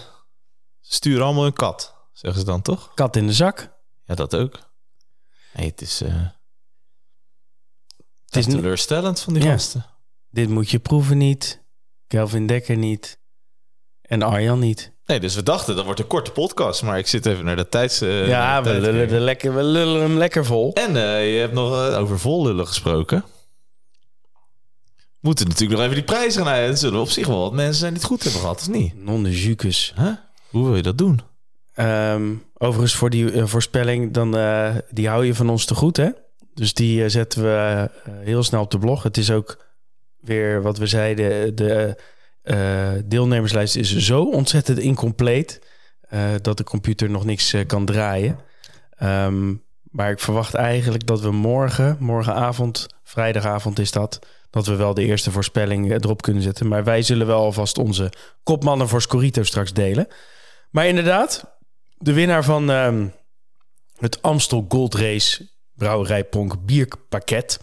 [0.80, 2.94] sturen allemaal een kat, zeggen ze dan toch?
[2.94, 3.72] Kat in de zak.
[4.04, 4.58] Ja, dat ook.
[5.54, 6.02] Nee, het is...
[6.02, 6.26] Uh...
[8.34, 9.50] Het is teleurstellend van die ja.
[9.50, 9.86] gasten.
[10.30, 11.62] Dit moet je proeven niet.
[12.06, 13.18] Kelvin Dekker niet.
[14.02, 14.92] En Arjan niet.
[15.06, 17.68] Nee, dus we dachten dat wordt een korte podcast, maar ik zit even naar de
[17.68, 18.02] tijds.
[18.02, 20.72] Uh, ja, we lullen, de lekker, we lullen hem lekker vol.
[20.72, 23.24] En uh, je hebt nog uh, over vol lullen gesproken.
[25.20, 26.78] Moeten natuurlijk nog even die prijzen gaan uit.
[26.78, 29.04] zullen op zich wel wat mensen zijn die het goed hebben gehad, of niet?
[29.04, 29.92] Non de jukes.
[29.96, 30.12] Huh?
[30.50, 31.20] Hoe wil je dat doen?
[31.76, 34.30] Um, overigens, voor die voorspelling, dan,
[34.90, 36.08] die hou je van ons te goed, hè?
[36.54, 39.02] Dus die eh, zetten we eh, heel snel op de blog.
[39.02, 39.66] Het is ook
[40.20, 41.54] weer wat we zeiden.
[41.54, 41.96] De
[42.42, 45.72] eh, deelnemerslijst is zo ontzettend incompleet.
[46.42, 48.38] dat de computer nog niks kan draaien.
[48.96, 54.18] Ehm, maar ik verwacht eigenlijk dat we morgen, morgenavond, vrijdagavond is dat,
[54.50, 56.68] dat we wel de eerste voorspelling erop kunnen zetten.
[56.68, 60.08] Maar wij zullen wel alvast onze kopmannen voor Scorito straks delen.
[60.70, 61.58] Maar inderdaad,
[61.98, 63.06] de winnaar van ehm,
[63.98, 67.60] het Amstel Gold Race Brouwerij Pronk bierpakket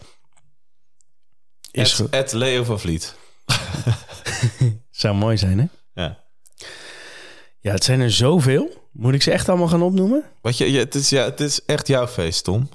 [1.70, 3.14] is Ed, Ed Leo van Vliet.
[4.90, 5.66] zou mooi zijn, hè?
[6.02, 6.18] Ja.
[7.58, 8.88] Ja, het zijn er zoveel.
[8.92, 10.24] Moet ik ze echt allemaal gaan opnoemen?
[10.40, 12.68] Wat je, je, het, is, ja, het is echt jouw feest, Tom.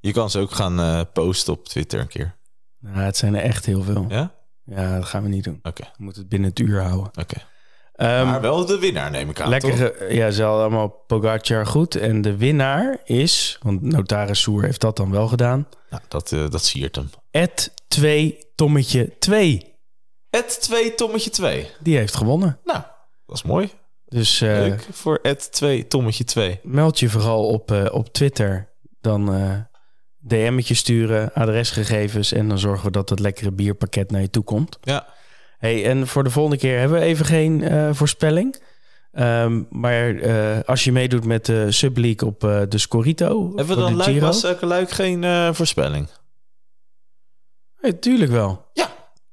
[0.00, 2.36] Je kan ze ook gaan eh, posten op Twitter een keer.
[2.78, 4.04] Nou, het zijn er echt heel veel.
[4.08, 4.34] Ja?
[4.64, 5.58] Ja, dat gaan we niet doen.
[5.62, 7.10] Oké, We moeten het binnen het uur houden.
[7.20, 7.36] oké.
[7.94, 11.94] Ehm, maar wel de winnaar, neem ik aan, lekker, ja, ze hadden allemaal Pogacar goed.
[11.94, 15.68] En de winnaar is, want Notaris Soer heeft dat dan wel gedaan.
[15.90, 17.10] Nou, dat, eh, dat siert hem.
[17.30, 19.74] Ed 2 Tommetje 2.
[20.30, 21.70] Ed 2, Tommetje 2.
[21.80, 22.58] Die heeft gewonnen.
[22.64, 22.82] Nou,
[23.26, 23.70] dat is mooi.
[24.06, 26.60] Dus eh, Leuk voor Ed 2, Tommetje 2.
[26.62, 28.72] meld je vooral op, eh, op Twitter.
[29.00, 29.26] Dan
[30.18, 32.32] DM'tje sturen, adresgegevens.
[32.32, 34.78] En dan zorgen we dat het lekkere bierpakket naar je toe komt.
[34.80, 35.06] Ja.
[35.64, 38.56] Hey, en voor de volgende keer hebben we even geen eh, voorspelling.
[39.12, 43.52] Ehm, maar eh, als je meedoet met de Subleague op eh, de Scorito.
[43.56, 44.26] Hebben we dan Luik, Giro.
[44.26, 46.08] was Luik geen voorspelling?
[47.80, 48.64] Hey, tuurlijk wel.
[48.72, 48.88] Ja.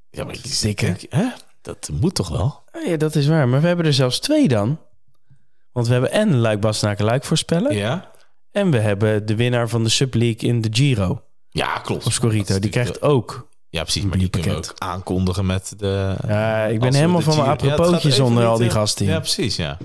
[0.09, 0.95] Ja, maar Dikke.
[1.09, 1.27] Hè?
[1.61, 2.63] Dat moet toch wel?
[2.71, 3.49] Oh ja, dat is waar.
[3.49, 4.79] Maar we hebben er zelfs twee dan.
[5.71, 7.75] Want we hebben en Luik Bastenaken Luik voorspellen.
[7.75, 8.11] Ja.
[8.51, 11.23] En we hebben de winnaar van de Subleague in de Giro.
[11.49, 12.05] Ja, klopt.
[12.05, 12.59] Of Scorito.
[12.59, 13.49] Die krijgt ook.
[13.71, 14.03] Ja, precies.
[14.03, 16.15] Maar die kunnen we ook aankondigen met de...
[16.27, 19.05] Ja, ik ben helemaal van mijn Ja, het apropootjes even onder al die eh, gasten.
[19.05, 19.77] Ja, precies, ja.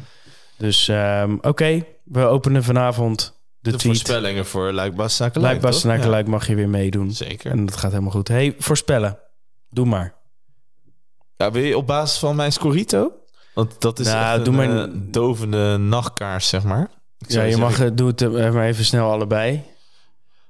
[0.57, 3.19] Dus ehm, oké, we openen vanavond
[3.61, 3.83] de, De, tweet.
[3.97, 5.73] voorspellingen voor Luik, Bastenaken, Luik Luik, toch?
[5.73, 7.13] Bastenaken Ja, Luik mag je weer meedoen.
[7.13, 7.51] Zeker.
[7.51, 8.29] En dat gaat helemaal goed.
[8.29, 9.19] Hey, voorspellen.
[9.71, 10.15] Doe maar.
[11.37, 13.13] Ja, wil je op basis van mijn Scorito?
[13.55, 16.91] Want dat is Nou, doe een maar- eh, dovende nachtkaars, zeg maar.
[17.19, 19.63] Ik Ja, je zeggen, mag, eh, doe het eh, maar even snel allebei.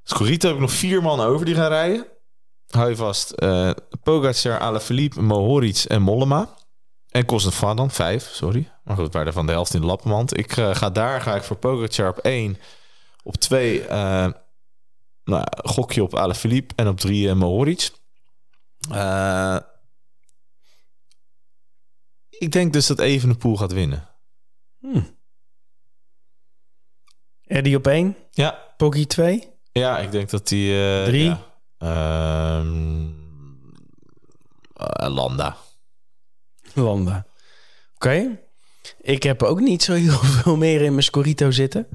[0.03, 2.07] Scorito heb ik nog vier man over die gaan rijden.
[2.69, 3.31] Hou je vast.
[3.31, 3.71] eh
[4.03, 6.55] Pogacar, Alaphilippe, Mohoric en Mollema.
[7.11, 8.71] En Kosnefan dan, vijf, sorry.
[8.85, 10.39] Maar goed, er van de helft in de lappenmand.
[10.39, 12.59] Ik eh, ga daar, ga ik voor Pogacar op één.
[13.23, 14.33] Op twee, eh,
[15.25, 16.75] nou, gokje op Alaphilippe.
[16.77, 17.91] En op drie, uh, Mohoric.
[22.31, 24.09] Ik denk dus dat Evenepoel gaat winnen.
[24.81, 25.01] Hm.
[27.45, 28.17] Eddie op één.
[28.31, 29.49] Ja, Poggy 2.
[29.73, 30.83] Ja, ik denk dat die...
[31.01, 31.25] eh, Drie?
[31.25, 31.55] Ja.
[31.87, 33.05] Ehm,
[34.75, 35.57] eh, Landa.
[36.75, 37.27] Landa.
[37.95, 38.39] Oké.
[39.01, 41.89] Ik heb ook niet zo heel veel meer in mijn Scorito zitten.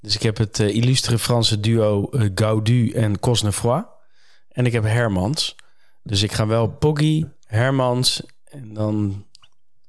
[0.00, 3.84] Dus ik heb het eh, illustre Franse duo eh, Gaudu en Cosnefroid.
[4.48, 5.56] En ik heb Hermans.
[6.02, 9.26] Dus ik ga wel Poggy, Hermans en dan...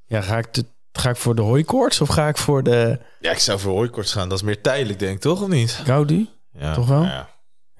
[0.06, 3.32] Ja, ga ik, de, ga ik voor de hooikoorts of ga ik voor de Ja,
[3.32, 4.30] ik zou voor Hooikorts gaan.
[4.30, 5.42] Dat is meer tijdelijk, denk ik, toch?
[5.42, 5.72] Of niet?
[5.72, 6.28] Gaudu?
[6.52, 7.04] Ja, Toch wel?
[7.04, 7.30] Ja, Ja,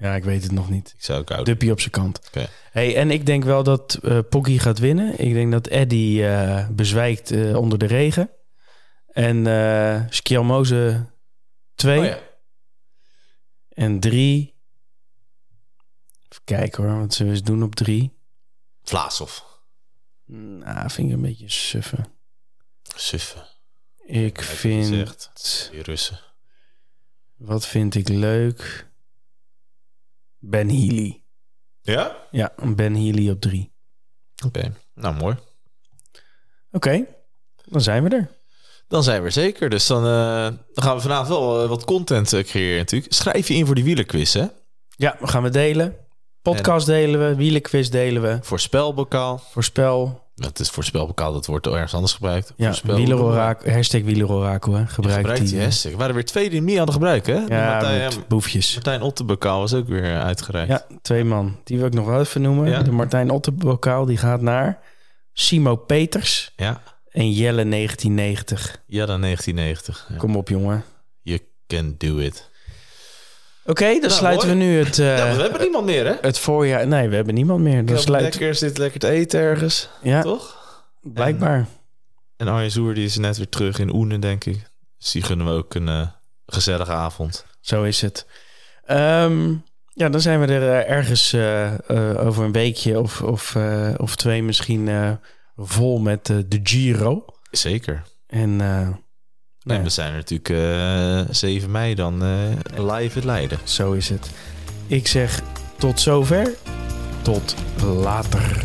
[0.00, 0.94] ik weet het nog niet.
[0.96, 1.44] ik zou ook.
[1.44, 2.20] Duppie op zijn kant.
[2.26, 2.48] Oké.
[2.70, 3.98] Hey, en ik denk wel dat
[4.28, 5.18] Poggy gaat winnen.
[5.18, 8.30] Ik denk dat Eddie eh, bezwijkt eh, onder de regen.
[9.06, 11.06] En Skjelmoze
[11.74, 11.98] 2.
[11.98, 12.18] Oh ja.
[13.68, 14.54] En 3.
[16.28, 18.18] Even kijken hoor, wat zullen we eens doen op 3?
[18.82, 19.38] Vlaasov.
[20.26, 22.06] Nou, vind ik een beetje suffen.
[22.96, 23.46] Suffen.
[24.06, 24.88] Ik vind...
[25.70, 26.20] Die Russen.
[27.36, 28.89] Wat vind ik leuk?
[30.40, 31.22] Ben Healy.
[31.80, 32.16] Ja?
[32.30, 33.72] Ja, Ben Healy op 3.
[34.46, 34.72] Oké.
[34.94, 35.36] Nou, mooi.
[36.70, 37.06] Oké,
[37.64, 38.30] dan zijn we er.
[38.88, 39.70] Dan zijn we er zeker.
[39.70, 43.12] Dus dan, eh, dan gaan we vanavond wel eh, wat content eh, creëren natuurlijk.
[43.12, 44.46] Schrijf je in voor die wielerquiz, hè?
[44.88, 45.96] Ja, we gaan we delen.
[46.42, 48.38] Podcast delen we, wielenquiz delen we.
[48.42, 49.38] Voorspelbokaal.
[49.38, 50.29] Voorspel.
[50.40, 52.52] Dat is voorspelbokaal, dat wordt ergens anders gebruikt.
[52.56, 54.78] Ja, wielerorakel, hashtag wielerorakel, hè.
[54.80, 55.62] Ja, Gebruik gebruikt die die.
[55.62, 55.90] hashtag.
[55.92, 57.34] Er waren er weer twee die hem niet hadden gebruikt, hè?
[57.34, 58.74] Ja, Martijn, boefjes.
[58.74, 59.02] Martijn
[59.60, 60.68] was ook weer uitgereikt.
[60.70, 61.56] Ja, twee man.
[61.64, 62.68] Die wil ik nog wel even noemen.
[62.70, 62.82] Ja.
[62.82, 64.78] De Martijn Otterbokaal, die gaat naar
[65.32, 68.82] Simo Peters Ja, en Jelle 1990.
[68.86, 70.06] ja dan 1990.
[70.08, 70.16] Ja.
[70.16, 70.84] Kom op, jongen.
[71.22, 72.49] You can do it.
[73.64, 74.58] Oké, dan Nou, sluiten mooi.
[74.58, 76.14] we nu het, eh, ja, maar we hebben niemand meer, hè?
[76.20, 76.86] het voorjaar...
[76.86, 77.84] Nee, we hebben niemand meer.
[77.86, 78.22] Dan sluit...
[78.22, 80.58] lekker, zit lekker te eten ergens, Ja, toch?
[81.02, 81.66] blijkbaar.
[82.36, 84.68] En Arjen Zoer die is net weer terug in Oenen, denk ik.
[84.98, 86.06] Dus die gunnen we ook een eh,
[86.46, 87.44] gezellige avond.
[87.60, 88.26] Zo is het.
[88.84, 89.50] Ehm,
[89.94, 93.94] ja, dan zijn we er eh, ergens eh, eh, over een weekje of, of, eh,
[93.96, 95.10] of twee misschien eh,
[95.56, 97.24] vol met eh, de Giro.
[97.50, 98.02] Zeker.
[98.26, 98.60] En
[99.70, 103.58] eh, ja, we zijn er natuurlijk eh 7 mei dan eh, live in Leiden.
[103.64, 104.30] zo is het.
[104.86, 105.40] Ik zeg
[105.78, 106.54] tot zover.
[107.22, 107.54] Tot
[107.84, 108.64] later.